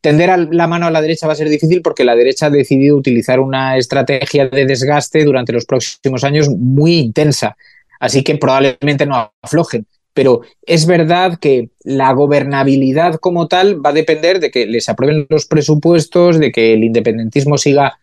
[0.00, 2.96] Tender la mano a la derecha va a ser difícil porque la derecha ha decidido
[2.96, 7.56] utilizar una estrategia de desgaste durante los próximos años muy intensa.
[7.98, 9.86] Así que probablemente no aflojen.
[10.14, 15.26] Pero es verdad que la gobernabilidad como tal va a depender de que les aprueben
[15.28, 17.98] los presupuestos, de que el independentismo siga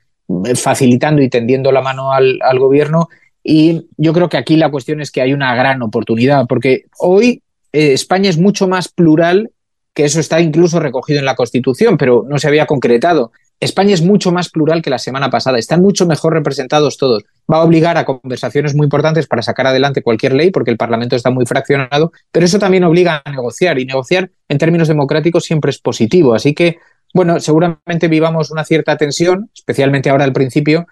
[0.45, 3.10] eh, facilitando y tendiendo la mano al, gobierno.
[3.43, 7.41] Y yo creo que aquí la cuestión es que hay una gran oportunidad, porque hoy
[7.73, 9.51] eh, España es mucho más plural
[9.95, 13.31] que eso está incluso recogido en la Constitución, pero no se había concretado.
[13.62, 17.23] España es mucho más plural que la semana pasada, están mucho mejor representados todos.
[17.51, 21.15] Va a obligar a conversaciones muy importantes para sacar adelante cualquier ley, porque el Parlamento
[21.15, 25.71] está muy fraccionado, pero eso también obliga a negociar, y negociar en términos democráticos siempre
[25.71, 26.36] es positivo.
[26.36, 26.79] Así que,
[27.13, 30.88] bueno, seguramente vivamos una cierta tensión, especialmente ahora al principio,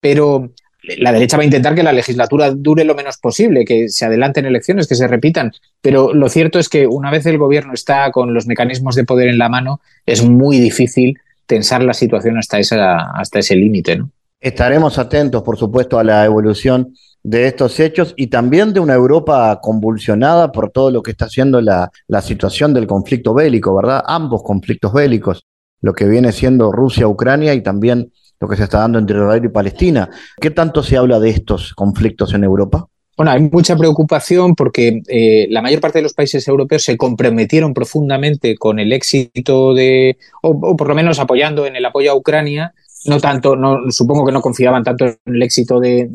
[0.00, 0.50] pero
[0.98, 4.46] la derecha va a intentar que la legislatura dure lo menos posible, que se adelanten
[4.46, 5.52] elecciones, que se repitan.
[5.80, 9.28] Pero lo cierto es que una vez el gobierno está con los mecanismos de poder
[9.28, 13.96] en la mano, es muy difícil tensar la situación hasta, hasta ese límite.
[13.96, 14.10] ¿no?
[14.40, 19.58] Estaremos atentos, por supuesto, a la evolución de estos hechos y también de una Europa
[19.60, 24.04] convulsionada por todo lo que está haciendo la, la situación del conflicto bélico, ¿verdad?
[24.06, 25.44] Ambos conflictos bélicos,
[25.80, 29.48] lo que viene siendo Rusia-Ucrania y también lo que se está dando entre Israel y
[29.48, 30.10] Palestina.
[30.40, 32.86] ¿Qué tanto se habla de estos conflictos en Europa?
[33.16, 37.72] Bueno, hay mucha preocupación porque eh, la mayor parte de los países europeos se comprometieron
[37.72, 42.74] profundamente con el éxito de, o, por lo menos apoyando en el apoyo a Ucrania.
[43.06, 46.10] No tanto, no, supongo que no confiaban tanto en el éxito de,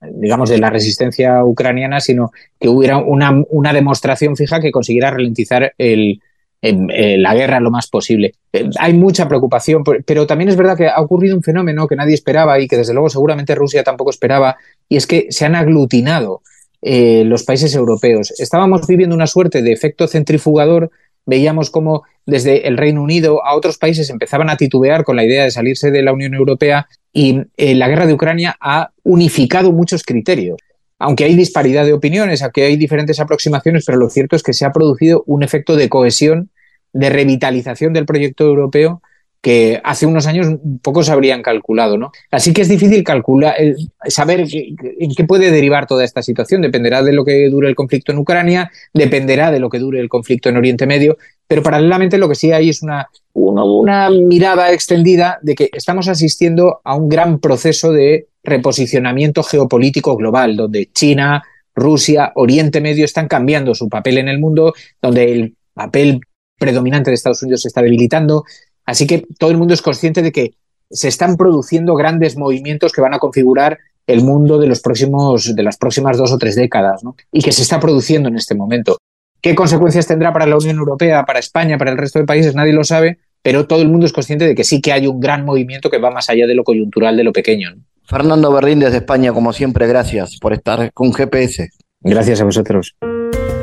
[0.00, 5.74] digamos, de la resistencia ucraniana, sino que hubiera una, una demostración fija que consiguiera ralentizar
[5.76, 6.22] el,
[6.60, 8.34] la guerra lo más posible.
[8.52, 12.14] Eh, hay mucha preocupación, pero también es verdad que ha ocurrido un fenómeno que nadie
[12.14, 14.56] esperaba y que desde luego seguramente Rusia tampoco esperaba,
[14.88, 16.42] y es que se han aglutinado
[16.82, 18.32] eh, los países europeos.
[18.38, 20.90] Estábamos viviendo una suerte de efecto centrifugador,
[21.26, 25.44] veíamos como desde el Reino Unido a otros países empezaban a titubear con la idea
[25.44, 30.02] de salirse de la Unión Europea y eh, la guerra de Ucrania ha unificado muchos
[30.02, 30.58] criterios
[30.98, 34.64] aunque hay disparidad de opiniones, aunque hay diferentes aproximaciones, pero lo cierto es que se
[34.64, 36.50] ha producido un efecto de cohesión,
[36.92, 39.02] de revitalización del proyecto europeo
[39.40, 40.48] que hace unos años
[40.82, 42.10] pocos habrían calculado, ¿no?
[42.30, 43.76] Así que es difícil calcular, eh,
[44.08, 46.60] saber en qué puede derivar toda esta situación.
[46.60, 50.08] Dependerá de lo que dure el conflicto en Ucrania, dependerá de lo que dure el
[50.08, 51.18] conflicto en Oriente Medio,
[51.48, 56.80] pero paralelamente lo que sí hay es una, una mirada extendida de que estamos asistiendo
[56.84, 61.42] a un gran proceso de reposicionamiento geopolítico global, donde China,
[61.74, 66.20] Rusia, Oriente Medio están cambiando su papel en el mundo, donde el papel
[66.58, 68.44] predominante de Estados Unidos se está debilitando.
[68.84, 70.54] Así que todo el mundo es consciente de que
[70.90, 75.62] se están produciendo grandes movimientos que van a configurar el mundo de, los próximos, de
[75.62, 78.98] las próximas dos o tres décadas, y que se está produciendo en este momento.
[79.40, 82.54] ¿Qué consecuencias tendrá para la Unión Europea, para España, para el resto de países?
[82.54, 85.20] Nadie lo sabe, pero todo el mundo es consciente de que sí que hay un
[85.20, 87.74] gran movimiento que va más allá de lo coyuntural, de lo pequeño.
[88.04, 91.68] Fernando Berrín desde España, como siempre, gracias por estar con GPS.
[92.00, 92.96] Gracias a vosotros.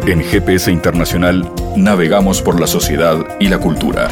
[0.07, 4.09] En GPS Internacional navegamos por la sociedad y la cultura.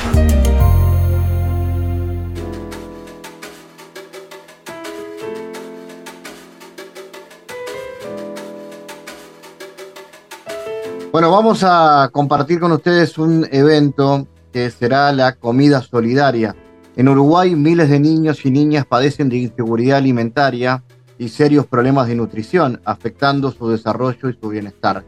[11.13, 16.55] Bueno, vamos a compartir con ustedes un evento que será la comida solidaria.
[16.95, 20.83] En Uruguay, miles de niños y niñas padecen de inseguridad alimentaria
[21.19, 25.05] y serios problemas de nutrición, afectando su desarrollo y su bienestar.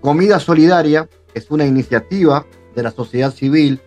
[0.00, 3.78] Comida Solidaria es una iniciativa de la sociedad civil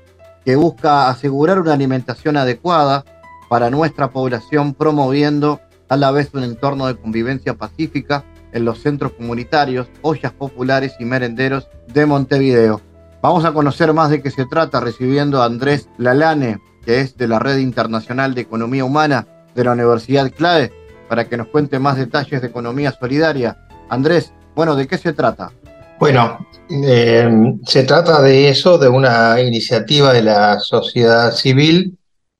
[0.45, 3.03] que busca asegurar una alimentación adecuada
[3.49, 8.23] para nuestra población, promoviendo a la vez un entorno de convivencia pacífica
[8.55, 12.81] en los centros comunitarios, ollas populares y merenderos de Montevideo.
[13.21, 17.27] Vamos a conocer más de qué se trata recibiendo a Andrés Lalane, que es de
[17.27, 20.71] la Red Internacional de Economía Humana de la Universidad CLAE,
[21.09, 23.57] para que nos cuente más detalles de economía solidaria.
[23.89, 25.51] Andrés, bueno, ¿de qué se trata?
[25.99, 27.29] Bueno, eh,
[27.65, 31.97] se trata de eso, de una iniciativa de la sociedad civil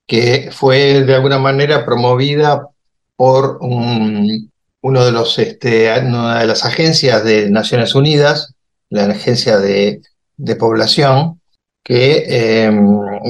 [0.07, 2.69] que fue de alguna manera promovida
[3.17, 3.57] por
[4.85, 8.53] uno de este, una de las agencias de Naciones Unidas,
[8.91, 9.99] la Agencia de,
[10.59, 11.41] Población,
[11.83, 12.71] que eh,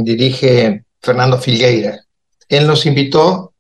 [0.04, 2.02] dirige Fernando Filgueira.
[2.50, 3.54] Él nos invitó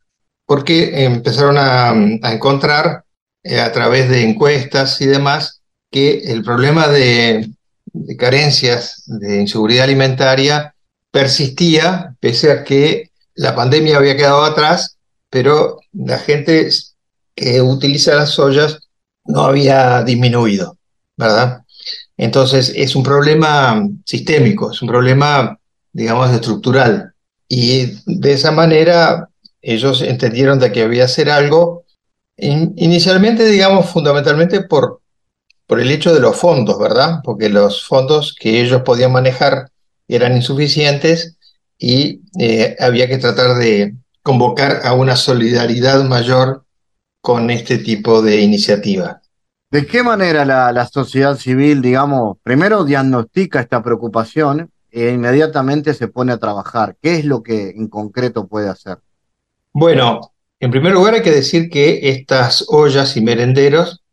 [0.45, 1.93] porque empezaron a,
[2.33, 3.05] encontrar
[3.43, 7.49] eh, a través de encuestas y demás que el problema de,
[8.19, 10.75] carencias de inseguridad alimentaria
[11.11, 14.97] persistía pese a que la pandemia había quedado atrás,
[15.29, 16.67] pero la gente
[17.35, 18.79] que utiliza las ollas
[19.25, 20.77] no había disminuido,
[21.17, 21.63] ¿verdad?
[22.17, 25.59] Entonces es un problema sistémico, es un problema,
[25.91, 27.13] digamos, estructural.
[27.47, 29.29] Y de esa manera
[29.61, 31.83] ellos entendieron de que había que hacer algo,
[32.37, 35.01] inicialmente, digamos, fundamentalmente por,
[35.67, 37.21] por el hecho de los fondos, ¿verdad?
[37.23, 39.71] Porque los fondos que ellos podían manejar
[40.07, 41.37] eran insuficientes
[41.77, 46.64] y eh, había que tratar de convocar a una solidaridad mayor
[47.25, 49.19] con este tipo de iniciativa.
[49.71, 56.07] ¿De qué manera la, la sociedad civil, digamos, primero diagnostica esta preocupación e inmediatamente se
[56.07, 56.95] pone a trabajar.
[57.01, 58.99] ¿Qué es lo que en concreto puede hacer?
[59.73, 64.03] Bueno, en primer lugar hay que decir que estas ollas y merenderos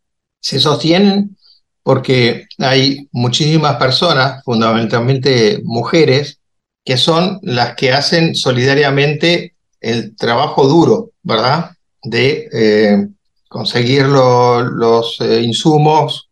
[0.41, 1.37] se sostienen
[1.83, 6.39] porque hay muchísimas personas, fundamentalmente mujeres,
[6.83, 11.73] que son las que hacen solidariamente el trabajo duro, ¿verdad?
[12.03, 13.07] De eh,
[13.47, 16.29] conseguir los eh, insumos,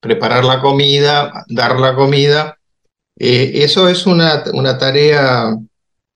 [0.00, 2.56] preparar la comida, dar la comida
[3.22, 4.42] eh, eso es una,
[4.78, 5.54] tarea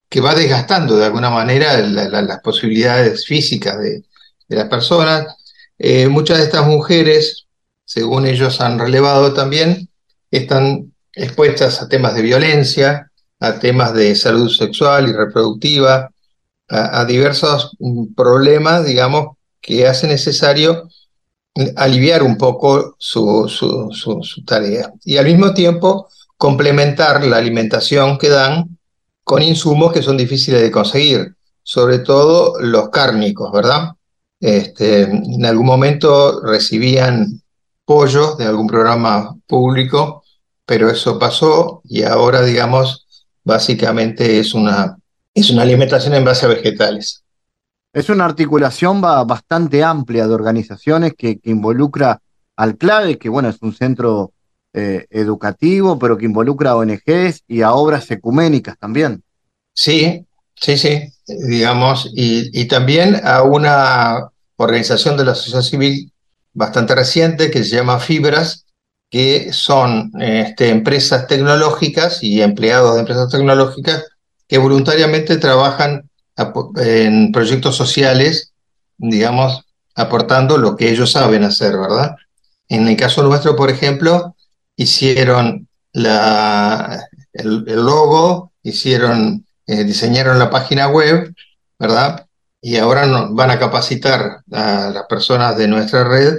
[0.08, 4.04] que va desgastando de alguna manera las posibilidades físicas de,
[4.48, 5.36] las personas.
[6.08, 7.46] Muchas de estas mujeres,
[7.84, 9.90] según ellos han relevado también,
[10.30, 16.10] están expuestas a temas de violencia, a temas de salud sexual y reproductiva,
[16.68, 20.88] a, diversos mm, problemas, digamos, que hace necesario
[21.76, 24.92] aliviar un poco su, su tarea.
[25.04, 28.76] Y al mismo tiempo, complementar la alimentación que dan
[29.22, 33.92] con insumos que son difíciles de conseguir, sobre todo los cárnicos, ¿verdad?
[34.38, 37.42] Este, en algún momento recibían
[37.84, 40.22] pollo de algún programa público,
[40.66, 43.06] pero eso pasó y ahora, digamos,
[43.42, 44.98] básicamente es una,
[45.34, 47.24] es una alimentación en base a vegetales.
[47.92, 52.20] Es una articulación bastante amplia de organizaciones que, que involucra
[52.56, 54.32] al CLAVE, que bueno, es un centro
[54.76, 59.22] eh, educativo, pero que involucra a ONGs y a obras ecuménicas también.
[59.72, 60.26] Sí,
[60.56, 66.12] sí, sí, digamos, y, también a una organización de la sociedad civil
[66.52, 68.66] bastante reciente que se llama Fibras,
[69.08, 74.04] que son este, empresas tecnológicas y empleados de empresas tecnológicas
[74.54, 76.08] que voluntariamente trabajan
[76.76, 78.52] en proyectos sociales,
[78.98, 79.64] digamos,
[79.96, 82.14] aportando lo que ellos saben hacer, ¿verdad?
[82.68, 84.36] En el caso nuestro, por ejemplo,
[84.76, 91.34] hicieron el, logo, hicieron, eh, diseñaron la página web,
[91.76, 92.24] ¿verdad?
[92.60, 96.32] Y ahora nos van a capacitar a las personas de nuestra red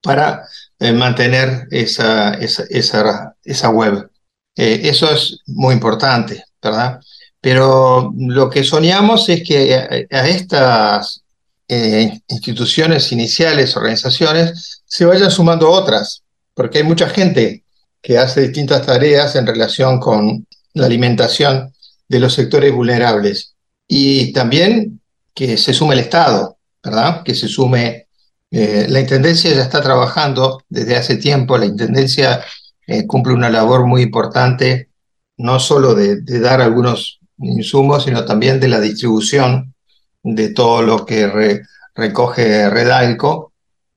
[0.00, 0.44] para
[0.78, 4.08] eh, mantener esa, esa, esa, esa web.
[4.54, 7.00] Eh, eso es muy importante, ¿verdad?
[7.40, 9.74] Pero lo que soñamos es que
[10.10, 11.22] a, estas
[11.68, 16.22] instituciones iniciales, organizaciones, se vayan sumando otras,
[16.54, 17.64] porque hay mucha gente
[18.02, 21.72] que hace distintas tareas en relación con la alimentación
[22.08, 23.54] de los sectores vulnerables.
[23.86, 25.00] Y también
[25.34, 27.22] que se sume el Estado, ¿verdad?
[27.22, 28.06] Que se sume.
[28.50, 32.42] Eh, la Intendencia ya está trabajando desde hace tiempo, la Intendencia
[32.86, 34.88] eh, cumple una labor muy importante,
[35.36, 39.74] no solo de, dar algunos insumos, sino también de la distribución
[40.22, 41.62] de todo lo que
[41.94, 43.52] recoge Redalco,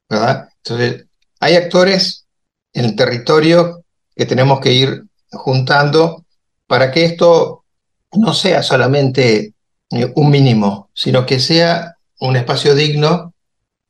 [0.10, 0.50] ¿verdad?
[0.64, 1.06] Entonces,
[1.40, 2.26] hay actores
[2.74, 3.84] en el territorio
[4.16, 6.26] que tenemos que ir juntando
[6.68, 7.66] para que esto
[8.14, 9.54] no sea solamente
[9.90, 13.34] eh, un mínimo, sino que sea un espacio digno,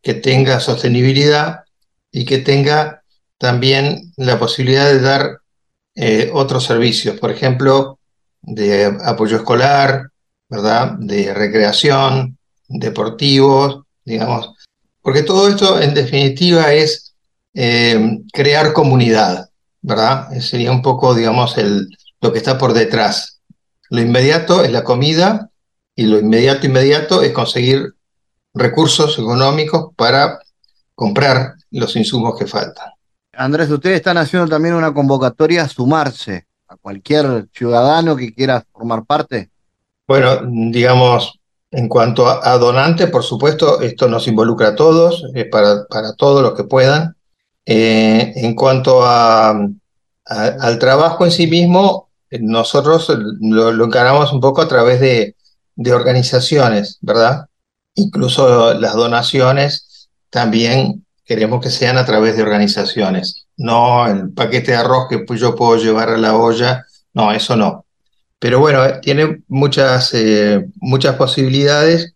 [0.02, 1.62] que tenga sostenibilidad
[2.12, 3.04] y que tenga
[3.38, 5.39] también la posibilidad de dar
[5.95, 7.99] eh, otros servicios, por ejemplo,
[8.42, 10.10] de apoyo escolar,
[10.50, 10.94] ¿verdad?
[11.00, 12.38] De recreación,
[12.68, 14.54] deportivos, digamos,
[15.02, 17.16] porque todo esto en definitiva es
[17.54, 19.50] eh, crear comunidad,
[19.82, 20.32] ¿verdad?
[20.39, 21.89] Sería un poco, digamos, el,
[22.22, 23.42] lo que está por detrás.
[23.89, 25.50] Lo inmediato es la comida
[25.96, 27.94] y lo inmediato, inmediato es conseguir
[28.54, 30.39] recursos económicos para
[30.96, 32.92] comprar los insumos que faltan.
[33.34, 39.05] Andrés, ustedes están haciendo también una convocatoria a sumarse a cualquier ciudadano que quiera formar
[39.05, 39.49] parte.
[40.07, 40.39] Bueno,
[40.72, 46.41] digamos, en cuanto a, donante, por supuesto, esto nos involucra a todos, para, para todos
[46.41, 47.15] los que puedan.
[47.65, 49.67] Eh, en cuanto a,
[50.26, 53.11] al trabajo en sí mismo, nosotros
[53.41, 55.36] lo, encaramos un poco a través de,
[55.76, 57.47] de organizaciones, ¿verdad?
[57.95, 64.78] Incluso las donaciones también queremos que sean a través de organizaciones, no el paquete de
[64.78, 67.86] arroz que yo puedo llevar a la olla, no, eso no.
[68.39, 72.14] Pero bueno, eh, tiene muchas, eh, muchas posibilidades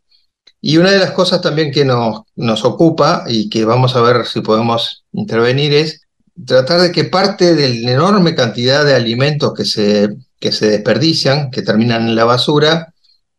[0.61, 4.25] y una de las cosas también que nos, nos ocupa y que vamos a ver
[4.25, 6.01] si podemos intervenir es
[6.45, 11.51] tratar de que parte de la enorme cantidad de alimentos que se, que se desperdician,
[11.51, 12.93] que terminan en la basura,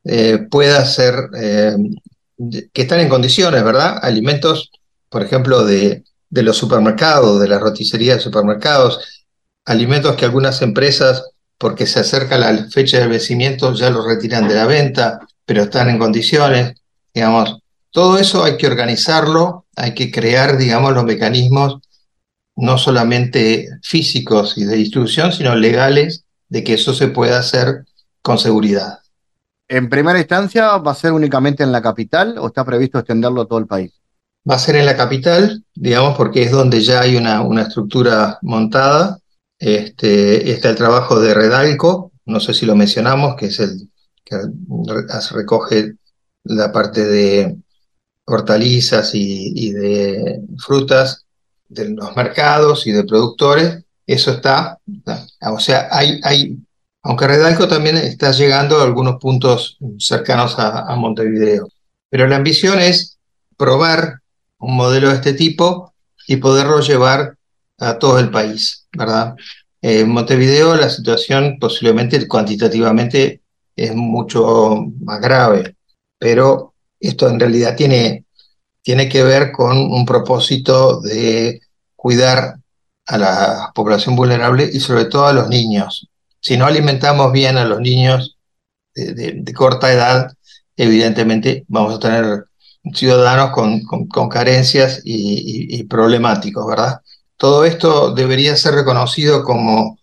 [0.05, 3.99] eh, pueda ser, que están en condiciones, ¿verdad?
[4.01, 4.71] Alimentos
[5.09, 9.25] por ejemplo, de, de los supermercados, de la roticería de supermercados,
[9.65, 14.55] alimentos que algunas empresas, porque se acerca la fecha de vencimiento, ya los retiran de
[14.55, 16.75] la venta, pero están en condiciones,
[17.15, 17.59] digamos.
[17.91, 21.79] Todo eso hay que organizarlo, hay que crear, digamos, los mecanismos
[22.57, 27.85] no solamente físicos y de distribución, sino legales, de que eso se pueda hacer
[28.23, 29.01] con seguridad.
[29.69, 33.47] ¿En primera instancia va a ser únicamente en la capital o está previsto extenderlo a
[33.47, 33.93] todo el país?
[34.49, 38.39] Va a ser en la capital, digamos, porque es donde ya hay una, una estructura
[38.43, 39.19] montada.
[39.59, 43.89] Este, está el trabajo de Redalco, no sé si lo mencionamos, que es el
[44.25, 44.37] que
[45.33, 45.95] recoge
[46.45, 47.57] la parte de
[48.25, 51.25] hortalizas y, de frutas
[51.69, 53.85] de los mercados y de productores.
[54.07, 54.79] Eso está,
[55.41, 56.59] o sea, hay, hay,
[57.03, 61.69] aunque Redalco también está llegando a algunos puntos cercanos a, a Montevideo.
[62.11, 63.19] Pero la ambición es
[63.57, 64.21] probar
[64.67, 65.95] un modelo de este tipo
[66.27, 67.37] y poderlo llevar
[67.79, 69.35] a todo el país, ¿verdad?
[69.81, 73.43] En Montevideo la situación posiblemente cuantitativamente
[73.77, 75.77] es mucho más grave,
[76.19, 78.25] pero esto en realidad tiene,
[78.83, 81.61] tiene que ver con un propósito de
[81.95, 82.57] cuidar
[83.07, 86.09] a la población vulnerable y sobre todo a los niños.
[86.41, 88.37] Si no alimentamos bien a los niños
[88.95, 90.33] de corta edad,
[90.77, 92.47] evidentemente vamos a tener
[92.95, 97.01] ciudadanos con, con, carencias y, problemáticos, ¿verdad?
[97.37, 99.99] Todo esto debería ser reconocido como,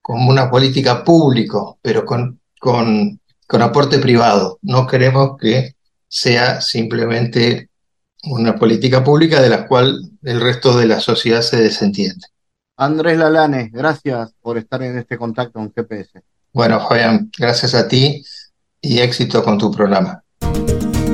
[0.00, 4.58] como una política público, pero con, con, con aporte privado.
[4.62, 5.74] No queremos que
[6.08, 7.68] sea simplemente
[8.24, 12.26] una política pública de la cual el resto de la sociedad se desentiende.
[12.76, 16.22] Andrés Lalane, gracias por estar en este contacto con GPS.
[16.52, 18.22] Bueno, Fabián, gracias a ti
[18.80, 20.22] y éxito con tu programa.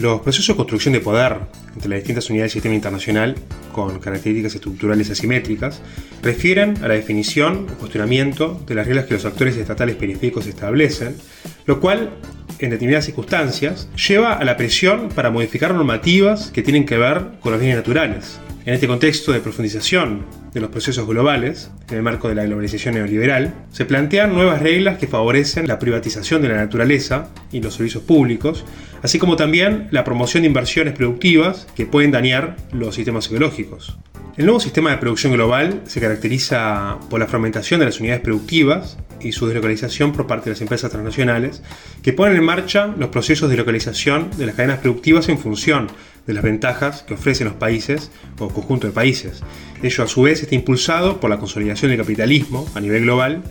[0.00, 1.38] Los procesos de construcción de poder
[1.74, 3.34] entre las distintas unidades del sistema internacional,
[3.72, 5.82] con características estructurales asimétricas,
[6.22, 11.16] refieren a la definición o cuestionamiento de las reglas que los actores estatales periféricos establecen,
[11.66, 12.10] lo cual,
[12.60, 17.50] en determinadas circunstancias, lleva a la presión para modificar normativas que tienen que ver con
[17.50, 18.38] los bienes naturales,
[18.68, 22.96] En este contexto de profundización de los procesos globales, en el marco de la globalización
[22.96, 28.02] neoliberal, se plantean nuevas reglas que favorecen la privatización de la naturaleza y los servicios
[28.02, 28.66] públicos,
[29.02, 33.96] así como también la promoción de inversiones productivas que pueden dañar los sistemas ecológicos.
[34.36, 38.98] El nuevo sistema de producción global se caracteriza por la fragmentación de las unidades productivas
[39.18, 41.62] y su deslocalización por parte de las empresas transnacionales,
[42.02, 45.88] que ponen en marcha los procesos de localización de las cadenas productivas en función
[46.28, 49.42] de las ventajas que ofrecen los países o conjunto de países.
[49.82, 53.42] Ello a su vez está impulsado por la consolidación del capitalismo a nivel global,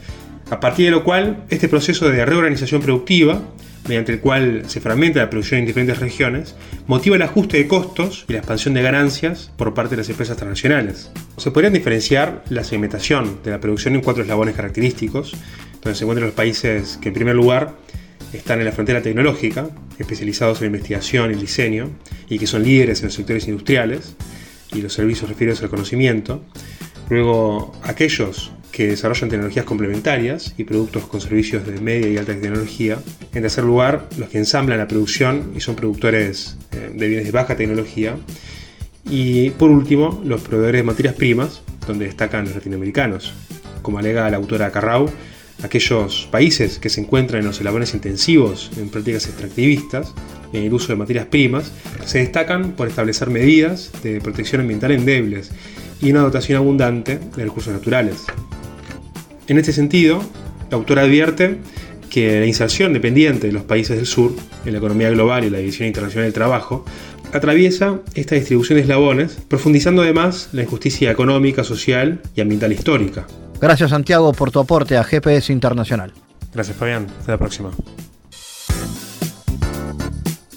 [0.51, 3.41] a partir de lo cual este proceso de reorganización productiva,
[3.87, 6.55] mediante el cual se fragmenta la producción en diferentes regiones,
[6.85, 10.37] motiva el ajuste de costos y la expansión de ganancias por parte de las empresas
[10.37, 11.09] transnacionales.
[11.37, 15.33] Se podrían diferenciar la segmentación de la producción en cuatro eslabones característicos,
[15.81, 17.75] donde se encuentran los países que en primer lugar
[18.33, 21.89] están en la frontera tecnológica, especializados en investigación y diseño,
[22.29, 24.15] y que son líderes en los sectores industriales
[24.73, 26.43] y los servicios referidos al conocimiento.
[27.09, 32.99] Luego, aquellos que desarrollan tecnologías complementarias y productos con servicios de media y alta tecnología.
[33.33, 37.31] En tercer lugar, los que ensamblan la producción y son productores eh, de bienes de
[37.31, 38.15] baja tecnología.
[39.09, 43.33] Y por último, los proveedores de materias primas, donde destacan los latinoamericanos.
[43.81, 45.09] Como alega la autora Carrau,
[45.63, 50.13] aquellos países que se encuentran en los eslabones intensivos en prácticas extractivistas,
[50.53, 51.71] en el uso de materias primas,
[52.05, 55.51] se destacan por establecer medidas de protección ambiental endebles
[56.01, 58.25] y una dotación abundante de recursos naturales.
[59.47, 60.21] En este sentido,
[60.69, 61.57] la autora advierte
[62.09, 64.33] que la inserción dependiente de los países del sur
[64.65, 66.85] en la economía global y la división internacional del trabajo
[67.33, 73.27] atraviesa esta distribución de eslabones, profundizando además la injusticia económica, social y ambiental histórica.
[73.59, 76.13] Gracias Santiago por tu aporte a GPS Internacional.
[76.53, 77.71] Gracias Fabián, hasta la próxima.